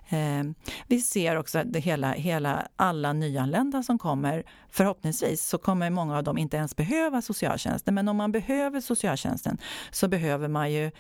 Eh, 0.08 0.44
vi 0.86 1.00
ser 1.00 1.36
också 1.36 1.58
att 1.58 1.72
det 1.72 1.80
hela, 1.80 2.12
hela 2.12 2.68
alla 2.76 3.12
nyanlända 3.12 3.82
som 3.82 3.98
kommer, 3.98 4.44
förhoppningsvis 4.70 5.48
så 5.48 5.58
kommer 5.58 5.90
många 5.90 6.16
av 6.16 6.24
dem 6.24 6.38
inte 6.38 6.56
ens 6.56 6.76
behöva 6.76 7.22
socialtjänsten. 7.22 7.94
Men 7.94 8.08
om 8.08 8.16
man 8.16 8.32
behöver 8.32 8.80
socialtjänsten 8.80 9.58
så 9.90 10.08
behöver 10.08 10.48
man 10.48 10.72
ju 10.72 10.90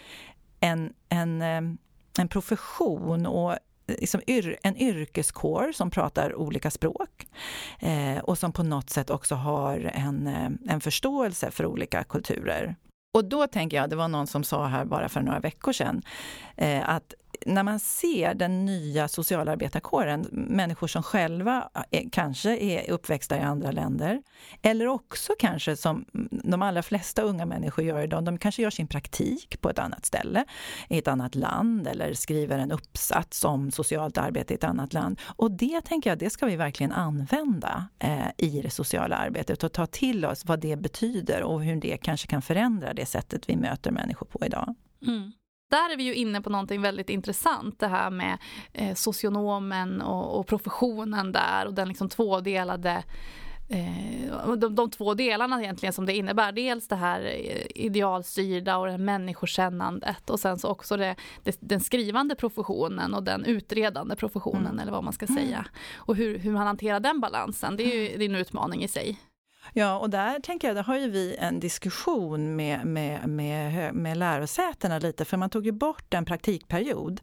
en, 0.60 0.92
en 1.08 1.42
eh, 1.42 1.60
en 2.18 2.28
profession 2.28 3.26
och 3.26 3.56
liksom 3.98 4.20
yr, 4.26 4.58
en 4.62 4.76
yrkeskår 4.76 5.72
som 5.72 5.90
pratar 5.90 6.34
olika 6.34 6.70
språk 6.70 7.26
eh, 7.78 8.18
och 8.18 8.38
som 8.38 8.52
på 8.52 8.62
något 8.62 8.90
sätt 8.90 9.10
också 9.10 9.34
har 9.34 9.90
en, 9.94 10.26
eh, 10.26 10.72
en 10.72 10.80
förståelse 10.80 11.50
för 11.50 11.66
olika 11.66 12.04
kulturer. 12.04 12.76
Och 13.14 13.24
då 13.24 13.46
tänker 13.46 13.76
jag, 13.76 13.90
det 13.90 13.96
var 13.96 14.08
någon 14.08 14.26
som 14.26 14.44
sa 14.44 14.66
här 14.66 14.84
bara 14.84 15.08
för 15.08 15.20
några 15.20 15.40
veckor 15.40 15.72
sedan, 15.72 16.02
eh, 16.56 16.88
att 16.88 17.14
när 17.46 17.62
man 17.62 17.80
ser 17.80 18.34
den 18.34 18.64
nya 18.64 19.08
socialarbetarkåren, 19.08 20.26
människor 20.30 20.86
som 20.86 21.02
själva 21.02 21.70
är, 21.90 22.10
kanske 22.12 22.56
är 22.56 22.90
uppväxta 22.90 23.36
i 23.36 23.40
andra 23.40 23.70
länder, 23.70 24.22
eller 24.62 24.86
också 24.86 25.32
kanske 25.38 25.76
som 25.76 26.04
de 26.30 26.62
allra 26.62 26.82
flesta 26.82 27.22
unga 27.22 27.46
människor 27.46 27.84
gör 27.84 28.02
idag, 28.02 28.24
de 28.24 28.38
kanske 28.38 28.62
gör 28.62 28.70
sin 28.70 28.86
praktik 28.86 29.60
på 29.60 29.70
ett 29.70 29.78
annat 29.78 30.06
ställe, 30.06 30.44
i 30.88 30.98
ett 30.98 31.08
annat 31.08 31.34
land, 31.34 31.86
eller 31.86 32.14
skriver 32.14 32.58
en 32.58 32.72
uppsats 32.72 33.44
om 33.44 33.70
socialt 33.70 34.18
arbete 34.18 34.54
i 34.54 34.56
ett 34.56 34.64
annat 34.64 34.92
land. 34.92 35.20
Och 35.36 35.50
det 35.50 35.80
tänker 35.80 36.10
jag, 36.10 36.18
det 36.18 36.30
ska 36.30 36.46
vi 36.46 36.56
verkligen 36.56 36.92
använda 36.92 37.88
eh, 37.98 38.28
i 38.36 38.60
det 38.62 38.70
sociala 38.70 39.16
arbetet 39.16 39.64
och 39.64 39.72
ta 39.72 39.86
till 39.86 40.24
oss 40.24 40.44
vad 40.44 40.60
det 40.60 40.76
betyder 40.76 41.42
och 41.42 41.64
hur 41.64 41.76
det 41.76 41.96
kanske 41.96 42.26
kan 42.26 42.42
förändra 42.42 42.94
det 42.94 43.06
sättet 43.06 43.48
vi 43.48 43.56
möter 43.56 43.90
människor 43.90 44.26
på 44.26 44.46
idag. 44.46 44.74
Mm 45.06 45.32
där 45.70 45.92
är 45.92 45.96
vi 45.96 46.02
ju 46.02 46.14
inne 46.14 46.40
på 46.40 46.50
någonting 46.50 46.82
väldigt 46.82 47.10
intressant, 47.10 47.78
det 47.78 47.88
här 47.88 48.10
med 48.10 48.38
eh, 48.72 48.94
socionomen 48.94 50.02
och, 50.02 50.38
och, 50.38 50.46
professionen 50.46 51.32
där 51.32 51.66
och 51.66 51.74
den 51.74 51.88
liksom 51.88 52.08
tvådelade 52.08 53.02
eh, 53.68 54.56
de, 54.56 54.74
de 54.74 54.90
två 54.90 55.14
delarna 55.14 55.62
egentligen 55.62 55.92
som 55.92 56.06
det 56.06 56.16
innebär. 56.16 56.52
Dels 56.52 56.88
det 56.88 56.96
här 56.96 57.20
eh, 57.20 57.84
idealstyrda 57.84 58.76
och 58.76 58.86
det 58.86 58.98
människokännandet 58.98 60.30
och 60.30 60.40
sen 60.40 60.58
så 60.58 60.68
också 60.68 60.96
det, 60.96 61.16
det, 61.42 61.56
den 61.60 61.80
skrivande 61.80 62.34
professionen 62.34 63.14
och 63.14 63.22
den 63.22 63.44
utredande 63.44 64.16
professionen 64.16 64.66
mm. 64.66 64.78
eller 64.78 64.92
vad 64.92 65.04
man 65.04 65.12
ska 65.12 65.26
säga. 65.26 65.58
Mm. 65.58 65.70
Och 65.96 66.16
hur, 66.16 66.38
hur 66.38 66.52
man 66.52 66.66
hanterar 66.66 67.00
den 67.00 67.20
balansen, 67.20 67.76
det 67.76 67.82
är 67.82 67.96
ju 67.96 68.18
det 68.18 68.24
är 68.24 68.28
en 68.28 68.34
utmaning 68.34 68.82
i 68.82 68.88
sig. 68.88 69.18
Ja, 69.72 69.98
och 69.98 70.10
där 70.10 70.40
tänker 70.40 70.68
jag, 70.68 70.76
där 70.76 70.82
har 70.82 70.98
ju 70.98 71.10
vi 71.10 71.36
en 71.36 71.60
diskussion 71.60 72.56
med, 72.56 72.86
med, 72.86 73.28
med, 73.28 73.94
med 73.94 74.16
lärosätena 74.16 74.98
lite, 74.98 75.24
för 75.24 75.36
man 75.36 75.50
tog 75.50 75.66
ju 75.66 75.72
bort 75.72 76.14
en 76.14 76.24
praktikperiod. 76.24 77.20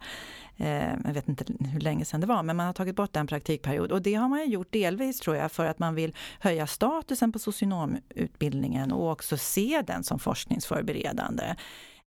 Eh, 0.58 0.94
jag 1.06 1.14
vet 1.14 1.28
inte 1.28 1.46
hur 1.60 1.80
länge 1.80 2.06
sedan 2.06 2.22
det 2.22 2.28
var, 2.28 2.44
men 2.44 2.56
man 2.56 2.66
har 2.66 2.74
tagit 2.74 2.96
bort 2.96 3.16
en 3.16 3.28
praktikperiod. 3.28 3.92
Och 3.92 4.02
det 4.02 4.14
har 4.14 4.30
man 4.30 4.50
gjort 4.50 4.72
delvis 4.72 5.20
tror 5.20 5.36
jag 5.36 5.52
för 5.52 5.66
att 5.66 5.80
man 5.80 5.96
vill 5.96 6.16
höja 6.40 6.68
statusen 6.68 7.32
på 7.32 7.40
socionomutbildningen 7.40 8.92
och 8.92 9.12
också 9.12 9.38
se 9.38 9.84
den 9.88 10.04
som 10.04 10.20
forskningsförberedande. 10.20 11.56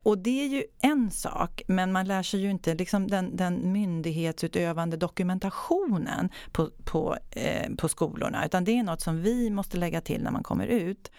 Och 0.07 0.17
det 0.17 0.43
är 0.43 0.47
ju 0.47 0.63
en 0.81 1.11
sak, 1.11 1.61
men 1.67 1.91
man 1.91 2.07
lär 2.07 2.23
sig 2.23 2.39
ju 2.39 2.49
inte 2.49 2.75
liksom 2.75 3.07
den, 3.07 3.35
den 3.35 3.71
myndighetsutövande 3.71 4.97
dokumentationen 4.97 6.29
på, 6.51 6.69
på, 6.83 7.17
eh, 7.31 7.75
på 7.77 7.89
skolorna, 7.89 8.45
utan 8.45 8.63
det 8.63 8.71
är 8.71 8.83
något 8.83 9.01
som 9.01 9.21
vi 9.21 9.49
måste 9.49 9.77
lägga 9.77 10.01
till 10.01 10.23
när 10.23 10.31
man 10.31 10.43
kommer 10.43 10.67
ut. 10.67 11.11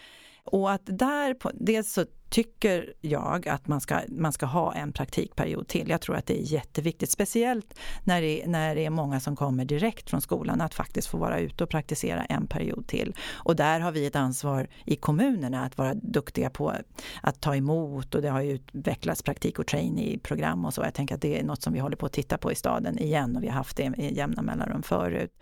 Och 0.53 0.73
att 0.73 0.83
där, 0.85 1.35
på, 1.35 1.51
dels 1.55 1.93
så 1.93 2.05
tycker 2.29 2.93
jag 3.01 3.49
att 3.49 3.69
man 3.69 3.81
ska, 3.81 4.01
man 4.09 4.33
ska 4.33 4.47
ha 4.47 4.75
en 4.75 4.93
praktikperiod 4.93 5.69
till. 5.69 5.89
Jag 5.89 6.01
tror 6.01 6.17
att 6.17 6.27
det 6.27 6.41
är 6.41 6.53
jätteviktigt, 6.53 7.11
speciellt 7.11 7.75
när 8.05 8.23
det, 8.23 8.47
när 8.47 8.75
det 8.75 8.85
är 8.85 8.91
många 8.91 9.21
som 9.21 9.37
kommer 9.37 9.65
direkt 9.65 10.11
från 10.11 10.21
skolan, 10.21 10.61
att 10.61 10.75
faktiskt 10.75 11.09
få 11.09 11.19
vara 11.19 11.39
ute 11.39 11.65
och 11.65 11.71
praktisera 11.71 12.25
en 12.25 12.47
period 12.47 12.87
till. 12.87 13.15
Och 13.31 13.57
där 13.57 13.81
har 13.81 13.93
vi 13.93 14.07
ett 14.07 14.17
ansvar 14.17 14.69
i 14.85 14.97
kommunerna 14.97 15.65
att 15.65 15.79
vara 15.79 15.95
duktiga 15.95 16.51
på 16.51 16.75
att 17.23 17.41
ta 17.41 17.57
emot 17.57 18.15
och 18.15 18.23
det 18.23 18.29
har 18.29 18.41
ju 18.41 18.53
utvecklats 18.53 19.23
praktik 19.23 19.59
och 19.59 19.67
trainee-program 19.67 20.65
och 20.65 20.75
så. 20.75 20.83
Jag 20.83 20.95
tänker 20.95 21.15
att 21.15 21.23
det 21.23 21.41
är 21.41 21.45
något 21.45 21.63
som 21.63 21.73
vi 21.73 21.79
håller 21.79 21.97
på 21.97 22.07
att 22.07 22.13
titta 22.13 22.39
på 22.39 22.53
i 22.53 22.55
staden 22.55 22.99
igen 22.99 23.37
och 23.37 23.43
vi 23.43 23.47
har 23.47 23.55
haft 23.55 23.77
det 23.77 23.93
i 23.99 24.15
jämna 24.15 24.43
mellanrum 24.43 24.83
förut. 24.83 25.33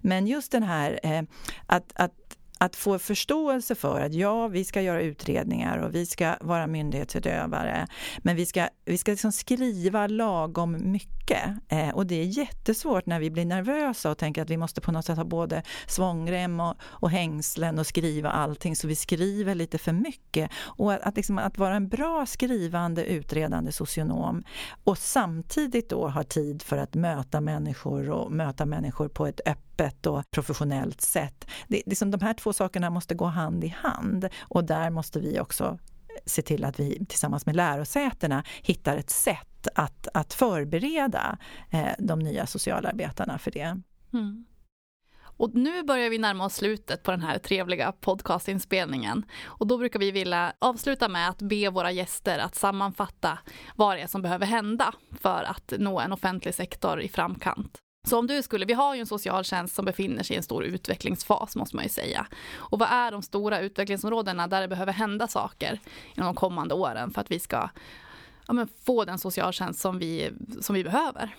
Men 0.00 0.26
just 0.26 0.52
den 0.52 0.62
här 0.62 1.00
eh, 1.02 1.22
att, 1.66 1.92
att 1.94 2.12
att 2.58 2.76
få 2.76 2.98
förståelse 2.98 3.74
för 3.74 4.00
att 4.00 4.14
ja, 4.14 4.48
vi 4.48 4.64
ska 4.64 4.82
göra 4.82 5.02
utredningar 5.02 5.78
och 5.78 5.94
vi 5.94 6.06
ska 6.06 6.34
vara 6.40 6.66
myndighetsutövare, 6.66 7.86
men 8.18 8.36
vi 8.36 8.46
ska, 8.46 8.68
vi 8.84 8.98
ska 8.98 9.10
liksom 9.10 9.32
skriva 9.32 10.06
lagom 10.06 10.92
mycket. 10.92 11.23
Eh, 11.30 11.88
och 11.94 12.06
det 12.06 12.14
är 12.14 12.24
jättesvårt 12.24 13.06
när 13.06 13.20
vi 13.20 13.30
blir 13.30 13.44
nervösa 13.44 14.10
och 14.10 14.18
tänker 14.18 14.42
att 14.42 14.50
vi 14.50 14.56
måste 14.56 14.80
på 14.80 14.92
något 14.92 15.04
sätt 15.04 15.16
ha 15.16 15.24
både 15.24 15.62
svångrem 15.86 16.60
och, 16.60 16.74
och 16.82 17.10
hängslen 17.10 17.78
och 17.78 17.86
skriva 17.86 18.30
allting, 18.30 18.76
så 18.76 18.88
vi 18.88 18.96
skriver 18.96 19.54
lite 19.54 19.78
för 19.78 19.92
mycket. 19.92 20.50
Och 20.56 20.92
att, 20.92 21.00
att, 21.02 21.16
liksom, 21.16 21.38
att 21.38 21.58
vara 21.58 21.76
en 21.76 21.88
bra 21.88 22.26
skrivande, 22.26 23.04
utredande 23.04 23.72
socionom 23.72 24.44
och 24.84 24.98
samtidigt 24.98 25.88
då 25.88 26.08
ha 26.08 26.22
tid 26.22 26.62
för 26.62 26.76
att 26.76 26.94
möta 26.94 27.40
människor 27.40 28.10
och 28.10 28.32
möta 28.32 28.66
människor 28.66 29.08
på 29.08 29.26
ett 29.26 29.40
öppet 29.46 29.64
öppet 29.74 30.06
och 30.06 30.30
professionellt 30.30 31.00
sätt. 31.00 31.46
Det, 31.68 31.82
liksom 31.86 32.10
de 32.10 32.20
här 32.20 32.34
två 32.34 32.52
sakerna 32.52 32.90
måste 32.90 33.14
gå 33.14 33.24
hand 33.24 33.64
i 33.64 33.68
hand 33.68 34.28
och 34.40 34.64
där 34.64 34.90
måste 34.90 35.20
vi 35.20 35.40
också 35.40 35.78
se 36.26 36.42
till 36.42 36.64
att 36.64 36.80
vi 36.80 37.06
tillsammans 37.06 37.46
med 37.46 37.56
lärosätena 37.56 38.44
hittar 38.62 38.96
ett 38.96 39.10
sätt 39.10 39.68
att, 39.74 40.08
att 40.14 40.34
förbereda 40.34 41.38
eh, 41.70 41.92
de 41.98 42.18
nya 42.18 42.46
socialarbetarna 42.46 43.38
för 43.38 43.50
det. 43.50 43.80
Mm. 44.12 44.44
Och 45.36 45.54
nu 45.54 45.82
börjar 45.82 46.10
vi 46.10 46.18
närma 46.18 46.44
oss 46.44 46.54
slutet 46.54 47.02
på 47.02 47.10
den 47.10 47.22
här 47.22 47.38
trevliga 47.38 47.92
podcastinspelningen. 47.92 49.24
Och 49.44 49.66
då 49.66 49.78
brukar 49.78 49.98
vi 49.98 50.10
vilja 50.10 50.52
avsluta 50.58 51.08
med 51.08 51.28
att 51.28 51.42
be 51.42 51.70
våra 51.70 51.90
gäster 51.90 52.38
att 52.38 52.54
sammanfatta 52.54 53.38
vad 53.76 53.96
det 53.96 54.02
är 54.02 54.06
som 54.06 54.22
behöver 54.22 54.46
hända 54.46 54.94
för 55.20 55.44
att 55.44 55.72
nå 55.78 56.00
en 56.00 56.12
offentlig 56.12 56.54
sektor 56.54 57.00
i 57.00 57.08
framkant. 57.08 57.83
Så 58.04 58.18
om 58.18 58.26
du 58.26 58.42
skulle, 58.42 58.66
vi 58.66 58.72
har 58.72 58.94
ju 58.94 59.00
en 59.00 59.06
socialtjänst 59.06 59.74
som 59.74 59.84
befinner 59.84 60.22
sig 60.22 60.34
i 60.34 60.36
en 60.36 60.42
stor 60.42 60.64
utvecklingsfas 60.64 61.56
måste 61.56 61.76
man 61.76 61.84
ju 61.84 61.88
säga. 61.88 62.26
Och 62.54 62.78
vad 62.78 62.88
är 62.88 63.10
de 63.10 63.22
stora 63.22 63.60
utvecklingsområdena 63.60 64.46
där 64.46 64.60
det 64.60 64.68
behöver 64.68 64.92
hända 64.92 65.28
saker 65.28 65.80
inom 66.14 66.26
de 66.26 66.34
kommande 66.34 66.74
åren 66.74 67.10
för 67.10 67.20
att 67.20 67.30
vi 67.30 67.40
ska 67.40 67.68
ja, 68.48 68.66
få 68.84 69.04
den 69.04 69.18
socialtjänst 69.18 69.80
som 69.80 69.98
vi, 69.98 70.30
som 70.60 70.74
vi 70.74 70.84
behöver? 70.84 71.34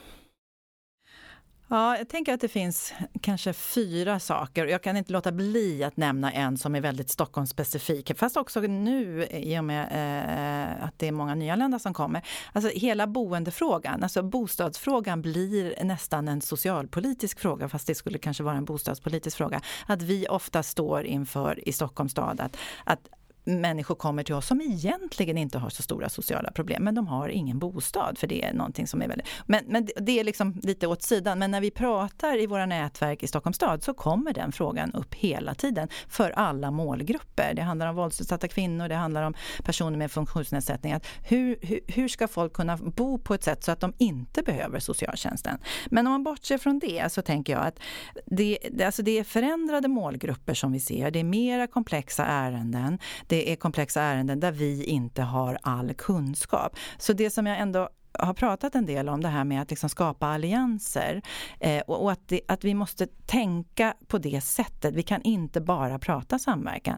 Ja, 1.67 1.97
jag 1.97 2.09
tänker 2.09 2.33
att 2.33 2.41
det 2.41 2.47
finns 2.47 2.93
kanske 3.21 3.53
fyra 3.53 4.19
saker. 4.19 4.65
Jag 4.65 4.81
kan 4.83 4.97
inte 4.97 5.13
låta 5.13 5.31
bli 5.31 5.83
att 5.83 5.97
nämna 5.97 6.31
en 6.31 6.57
som 6.57 6.75
är 6.75 6.81
väldigt 6.81 7.09
Stockholmsspecifik. 7.09 8.17
Fast 8.17 8.37
också 8.37 8.59
nu 8.61 9.27
i 9.31 9.59
och 9.59 9.63
med 9.63 9.83
eh, 9.83 10.85
att 10.85 10.99
det 10.99 11.07
är 11.07 11.11
många 11.11 11.35
nyanlända 11.35 11.79
som 11.79 11.93
kommer. 11.93 12.21
Alltså 12.53 12.71
hela 12.73 13.07
boendefrågan, 13.07 14.03
alltså 14.03 14.23
bostadsfrågan 14.23 15.21
blir 15.21 15.83
nästan 15.83 16.27
en 16.27 16.41
socialpolitisk 16.41 17.39
fråga 17.39 17.69
fast 17.69 17.87
det 17.87 17.95
skulle 17.95 18.17
kanske 18.17 18.43
vara 18.43 18.57
en 18.57 18.65
bostadspolitisk 18.65 19.37
fråga. 19.37 19.61
Att 19.87 20.01
vi 20.01 20.27
ofta 20.27 20.63
står 20.63 21.03
inför 21.05 21.69
i 21.69 21.73
Stockholms 21.73 22.11
stad 22.11 22.41
att, 22.41 22.57
att 22.83 22.99
människor 23.45 23.95
kommer 23.95 24.23
till 24.23 24.35
oss 24.35 24.47
som 24.47 24.61
egentligen 24.61 25.37
inte 25.37 25.57
har 25.57 25.69
så 25.69 25.81
stora 25.81 26.09
sociala 26.09 26.51
problem, 26.51 26.83
men 26.83 26.95
de 26.95 27.07
har 27.07 27.29
ingen 27.29 27.59
bostad 27.59 28.17
för 28.17 28.27
det 28.27 28.45
är 28.45 28.53
någonting 28.53 28.87
som 28.87 29.01
är 29.01 29.07
väldigt... 29.07 29.27
Men, 29.45 29.63
men 29.67 29.87
det 30.01 30.19
är 30.19 30.23
liksom 30.23 30.59
lite 30.63 30.87
åt 30.87 31.01
sidan, 31.01 31.39
men 31.39 31.51
när 31.51 31.61
vi 31.61 31.71
pratar 31.71 32.41
i 32.41 32.47
våra 32.47 32.65
nätverk 32.65 33.23
i 33.23 33.27
Stockholms 33.27 33.55
stad 33.55 33.83
så 33.83 33.93
kommer 33.93 34.33
den 34.33 34.51
frågan 34.51 34.93
upp 34.93 35.13
hela 35.13 35.55
tiden 35.55 35.87
för 36.07 36.31
alla 36.31 36.71
målgrupper. 36.71 37.53
Det 37.55 37.61
handlar 37.61 37.87
om 37.87 37.95
våldsutsatta 37.95 38.47
kvinnor, 38.47 38.87
det 38.87 38.95
handlar 38.95 39.23
om 39.23 39.33
personer 39.63 39.97
med 39.97 40.11
funktionsnedsättningar. 40.11 41.01
Hur, 41.23 41.57
hur, 41.61 41.79
hur 41.87 42.07
ska 42.07 42.27
folk 42.27 42.53
kunna 42.53 42.77
bo 42.77 43.17
på 43.17 43.33
ett 43.33 43.43
sätt 43.43 43.63
så 43.63 43.71
att 43.71 43.79
de 43.79 43.93
inte 43.97 44.41
behöver 44.43 44.79
socialtjänsten? 44.79 45.57
Men 45.85 46.07
om 46.07 46.11
man 46.11 46.23
bortser 46.23 46.57
från 46.57 46.79
det 46.79 47.11
så 47.11 47.21
tänker 47.21 47.53
jag 47.53 47.65
att 47.65 47.79
det, 48.25 48.57
alltså 48.85 49.03
det 49.03 49.19
är 49.19 49.23
förändrade 49.23 49.87
målgrupper 49.87 50.53
som 50.53 50.71
vi 50.71 50.79
ser, 50.79 51.11
det 51.11 51.19
är 51.19 51.23
mera 51.23 51.67
komplexa 51.67 52.25
ärenden, 52.25 52.99
det 53.27 53.34
det 53.35 53.51
är 53.51 53.55
komplexa 53.55 54.01
ärenden 54.01 54.39
där 54.39 54.51
vi 54.51 54.83
inte 54.83 55.21
har 55.21 55.57
all 55.61 55.93
kunskap. 55.93 56.77
Så 56.97 57.13
det 57.13 57.29
som 57.29 57.47
jag 57.47 57.59
ändå 57.59 57.89
har 58.19 58.33
pratat 58.33 58.75
en 58.75 58.85
del 58.85 59.09
om 59.09 59.21
det 59.21 59.27
här 59.27 59.43
med 59.43 59.61
att 59.61 59.69
liksom 59.69 59.89
skapa 59.89 60.27
allianser 60.27 61.21
eh, 61.59 61.81
och, 61.87 62.03
och 62.03 62.11
att, 62.11 62.27
det, 62.27 62.41
att 62.47 62.63
vi 62.63 62.73
måste 62.73 63.07
tänka 63.25 63.93
på 64.07 64.17
det 64.17 64.41
sättet. 64.41 64.95
Vi 64.95 65.03
kan 65.03 65.21
inte 65.21 65.61
bara 65.61 65.99
prata 65.99 66.39
samverkan. 66.39 66.97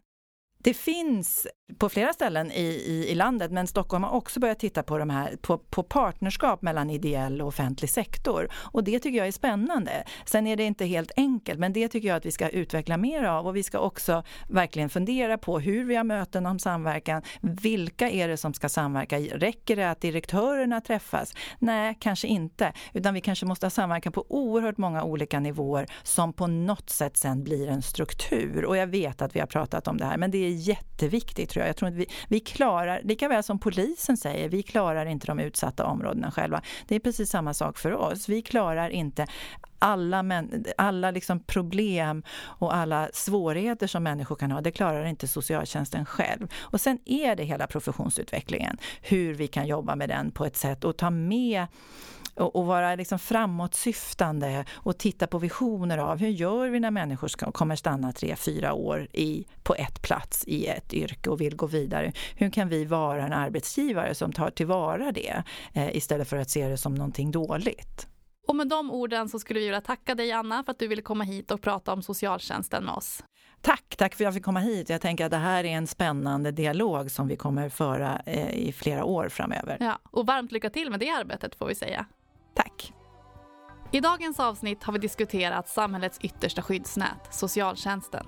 Det 0.68 0.74
finns 0.74 1.48
på 1.78 1.90
flera 1.90 2.14
ställen 2.14 2.52
i, 2.52 2.64
i, 2.64 3.12
i, 3.12 3.16
landet, 3.16 3.52
men 3.52 3.68
Stockholm 3.68 4.04
har 4.04 4.12
också 4.12 4.40
börjat 4.40 4.60
titta 4.60 4.84
på, 4.84 4.98
de 4.98 5.10
här, 5.10 5.36
på, 5.42 5.58
på 5.58 5.84
partnerskap 5.84 6.62
mellan 6.62 6.90
ideell 6.90 7.42
och 7.42 7.48
offentlig 7.48 7.90
sektor. 7.90 8.50
Och 8.54 8.84
det 8.84 9.00
tycker 9.00 9.18
jag 9.18 9.28
är 9.28 9.32
spännande. 9.32 10.04
Sen 10.26 10.48
är 10.48 10.56
det 10.56 10.64
inte 10.64 10.86
helt 10.86 11.12
enkelt, 11.18 11.60
men 11.60 11.74
det 11.74 11.88
tycker 11.88 12.08
jag 12.08 12.18
att 12.18 12.26
vi 12.26 12.32
ska 12.32 12.50
utveckla 12.50 12.98
mer 12.98 13.24
av. 13.24 13.48
Och 13.48 13.56
vi 13.56 13.64
ska 13.64 13.80
också 13.80 14.24
verkligen 14.50 14.90
fundera 14.90 15.38
på 15.38 15.60
hur 15.60 15.86
vi 15.86 15.96
har 15.96 16.04
möten 16.04 16.46
om 16.46 16.60
samverkan. 16.60 17.22
Vilka 17.42 18.10
är 18.10 18.28
det 18.28 18.38
som 18.38 18.54
ska 18.54 18.70
samverka? 18.70 19.20
Räcker 19.20 19.76
det 19.76 19.90
att 19.90 20.02
direktörerna 20.02 20.82
träffas? 20.82 21.34
Nej, 21.60 21.98
kanske 22.00 22.28
inte. 22.28 22.74
Utan 22.94 23.14
vi 23.14 23.22
kanske 23.22 23.46
måste 23.46 23.66
ha 23.66 23.72
samverkan 23.72 24.14
på 24.14 24.26
oerhört 24.30 24.78
många 24.78 25.04
olika 25.04 25.40
nivåer 25.40 25.88
som 26.04 26.34
på 26.34 26.48
något 26.48 26.90
sätt 26.90 27.18
sen 27.18 27.44
blir 27.44 27.68
en 27.68 27.82
struktur. 27.82 28.66
Och 28.66 28.78
jag 28.78 28.88
vet 28.88 29.22
att 29.22 29.36
vi 29.36 29.40
har 29.40 29.48
pratat 29.48 29.88
om 29.88 29.98
det 29.98 30.06
här, 30.06 30.18
men 30.18 30.32
det 30.32 30.38
är 30.38 30.57
jätteviktigt 30.58 31.50
tror 31.50 31.62
jag. 31.62 31.70
Jag 31.70 31.76
tror 31.76 31.90
att 31.90 31.96
vi, 31.96 32.06
vi 32.28 32.40
klarar, 32.40 33.02
lika 33.04 33.28
väl 33.28 33.44
som 33.44 33.60
polisen 33.60 34.18
säger, 34.18 34.50
vi 34.50 34.64
klarar 34.64 35.06
inte 35.06 35.28
de 35.28 35.40
utsatta 35.40 35.86
områdena 35.86 36.32
själva. 36.32 36.62
Det 36.88 36.96
är 36.96 37.00
precis 37.00 37.30
samma 37.30 37.54
sak 37.54 37.78
för 37.78 37.94
oss. 37.94 38.30
Vi 38.30 38.42
klarar 38.42 38.90
inte 38.90 39.28
alla, 39.80 40.24
men, 40.24 40.66
alla 40.78 41.12
liksom 41.12 41.40
problem 41.40 42.24
och 42.38 42.76
alla 42.76 43.10
svårigheter 43.14 43.88
som 43.88 44.04
människor 44.04 44.36
kan 44.36 44.52
ha, 44.52 44.62
det 44.62 44.72
klarar 44.72 45.06
inte 45.06 45.28
socialtjänsten 45.28 46.06
själv. 46.06 46.48
Och 46.58 46.82
sen 46.82 47.00
är 47.06 47.36
det 47.36 47.44
hela 47.44 47.68
professionsutvecklingen, 47.68 48.78
hur 49.02 49.34
vi 49.34 49.48
kan 49.48 49.68
jobba 49.68 49.96
med 49.96 50.10
den 50.10 50.32
på 50.32 50.46
ett 50.46 50.58
sätt 50.58 50.84
och 50.84 50.98
ta 50.98 51.10
med 51.10 51.68
och, 52.38 52.56
och 52.56 52.66
vara 52.66 52.96
liksom 52.96 53.20
framåtsyftande 53.20 54.66
och 54.74 54.98
titta 54.98 55.28
på 55.28 55.40
visioner 55.40 55.98
av 55.98 56.18
hur 56.18 56.30
gör 56.30 56.70
vi 56.70 56.80
när 56.80 56.92
människor 56.92 57.28
ska, 57.28 57.52
kommer 57.52 57.76
stanna 57.76 58.12
tre, 58.12 58.36
fyra 58.36 58.74
år 58.74 59.08
i, 59.14 59.46
på 59.64 59.76
ett 59.76 60.02
plats 60.02 60.44
i 60.48 60.68
ett 60.68 60.94
yrke 60.94 61.30
och 61.30 61.42
vill 61.42 61.56
gå 61.56 61.66
vidare. 61.66 62.14
Hur 62.36 62.50
kan 62.50 62.70
vi 62.70 62.86
vara 62.86 63.26
en 63.26 63.34
arbetsgivare 63.34 64.16
som 64.16 64.32
tar 64.32 64.50
tillvara 64.50 65.12
det 65.12 65.44
eh, 65.74 65.96
istället 65.96 66.30
för 66.30 66.38
att 66.38 66.50
se 66.50 66.68
det 66.68 66.78
som 66.78 66.96
någonting 66.96 67.32
dåligt? 67.32 68.08
Och 68.48 68.56
med 68.56 68.68
de 68.68 68.92
orden 68.92 69.30
så 69.30 69.40
skulle 69.40 69.60
vi 69.60 69.66
vilja 69.66 69.82
tacka 69.82 70.16
dig 70.16 70.32
Anna 70.32 70.64
för 70.64 70.72
att 70.72 70.80
du 70.80 70.88
ville 70.88 71.02
komma 71.02 71.24
hit 71.24 71.52
och 71.52 71.62
prata 71.62 71.94
om 71.94 72.04
socialtjänsten 72.04 72.84
med 72.84 72.94
oss. 72.94 73.24
Tack, 73.62 73.96
tack 73.98 74.16
för 74.16 74.24
att 74.24 74.28
jag 74.28 74.34
fick 74.34 74.44
komma 74.44 74.60
hit. 74.60 74.90
Jag 74.90 75.02
tänker 75.02 75.26
att 75.26 75.32
det 75.32 75.38
här 75.38 75.64
är 75.64 75.70
en 75.70 75.88
spännande 75.88 76.52
dialog 76.52 77.12
som 77.12 77.28
vi 77.28 77.36
kommer 77.36 77.70
föra 77.70 78.22
eh, 78.26 78.58
i 78.58 78.72
flera 78.72 79.04
år 79.06 79.30
framöver. 79.30 79.78
Ja, 79.80 80.00
och 80.12 80.26
varmt 80.26 80.52
lycka 80.52 80.70
till 80.70 80.90
med 80.90 81.00
det 81.00 81.10
arbetet 81.10 81.56
får 81.56 81.68
vi 81.68 81.76
säga. 81.76 82.06
Tack. 82.58 82.94
I 83.92 84.00
dagens 84.00 84.40
avsnitt 84.40 84.84
har 84.84 84.94
vi 84.94 85.00
diskuterat 85.00 85.70
samhällets 85.70 86.20
yttersta 86.22 86.62
skyddsnät, 86.62 87.34
socialtjänsten. 87.34 88.28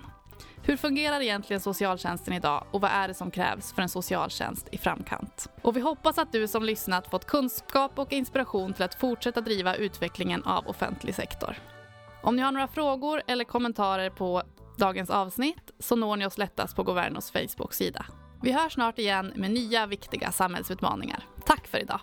Hur 0.63 0.78
fungerar 0.78 1.22
egentligen 1.22 1.60
socialtjänsten 1.60 2.34
idag 2.34 2.65
och 2.72 2.82
vad 2.82 2.92
är 2.92 3.08
det 3.08 3.13
som 3.13 3.32
krävs 3.32 3.74
för 3.74 3.82
en 3.82 3.89
socialtjänst 3.89 4.68
i 4.72 4.78
framkant? 4.78 5.50
Och 5.62 5.78
vi 5.78 5.82
hoppas 5.82 6.18
att 6.18 6.32
du 6.32 6.48
som 6.48 6.63
lyssnat 6.63 7.12
fått 7.12 7.26
kunskap 7.26 8.00
och 8.00 8.13
inspiration 8.13 8.74
till 8.74 8.84
att 8.84 8.96
fortsätta 8.96 9.42
driva 9.42 9.76
utvecklingen 9.76 10.44
av 10.44 10.68
offentlig 10.68 11.15
sektor. 11.15 11.58
Om 12.24 12.36
ni 12.36 12.42
har 12.42 12.52
några 12.52 12.68
frågor 12.68 13.22
eller 13.28 13.44
kommentarer 13.44 14.10
på 14.10 14.44
dagens 14.78 15.10
avsnitt 15.10 15.72
så 15.80 15.96
når 15.96 16.15
ni 16.15 16.26
oss 16.26 16.38
lättast 16.38 16.76
på 16.76 16.84
Governos 16.84 17.32
Facebook-sida. 17.32 18.06
Vi 18.42 18.52
hörs 18.52 18.74
snart 18.74 19.00
igen 19.00 19.34
med 19.36 19.52
nya 19.52 19.86
viktiga 19.86 20.32
samhällsutmaningar. 20.32 21.24
Tack 21.46 21.68
för 21.68 21.78
idag! 21.78 22.00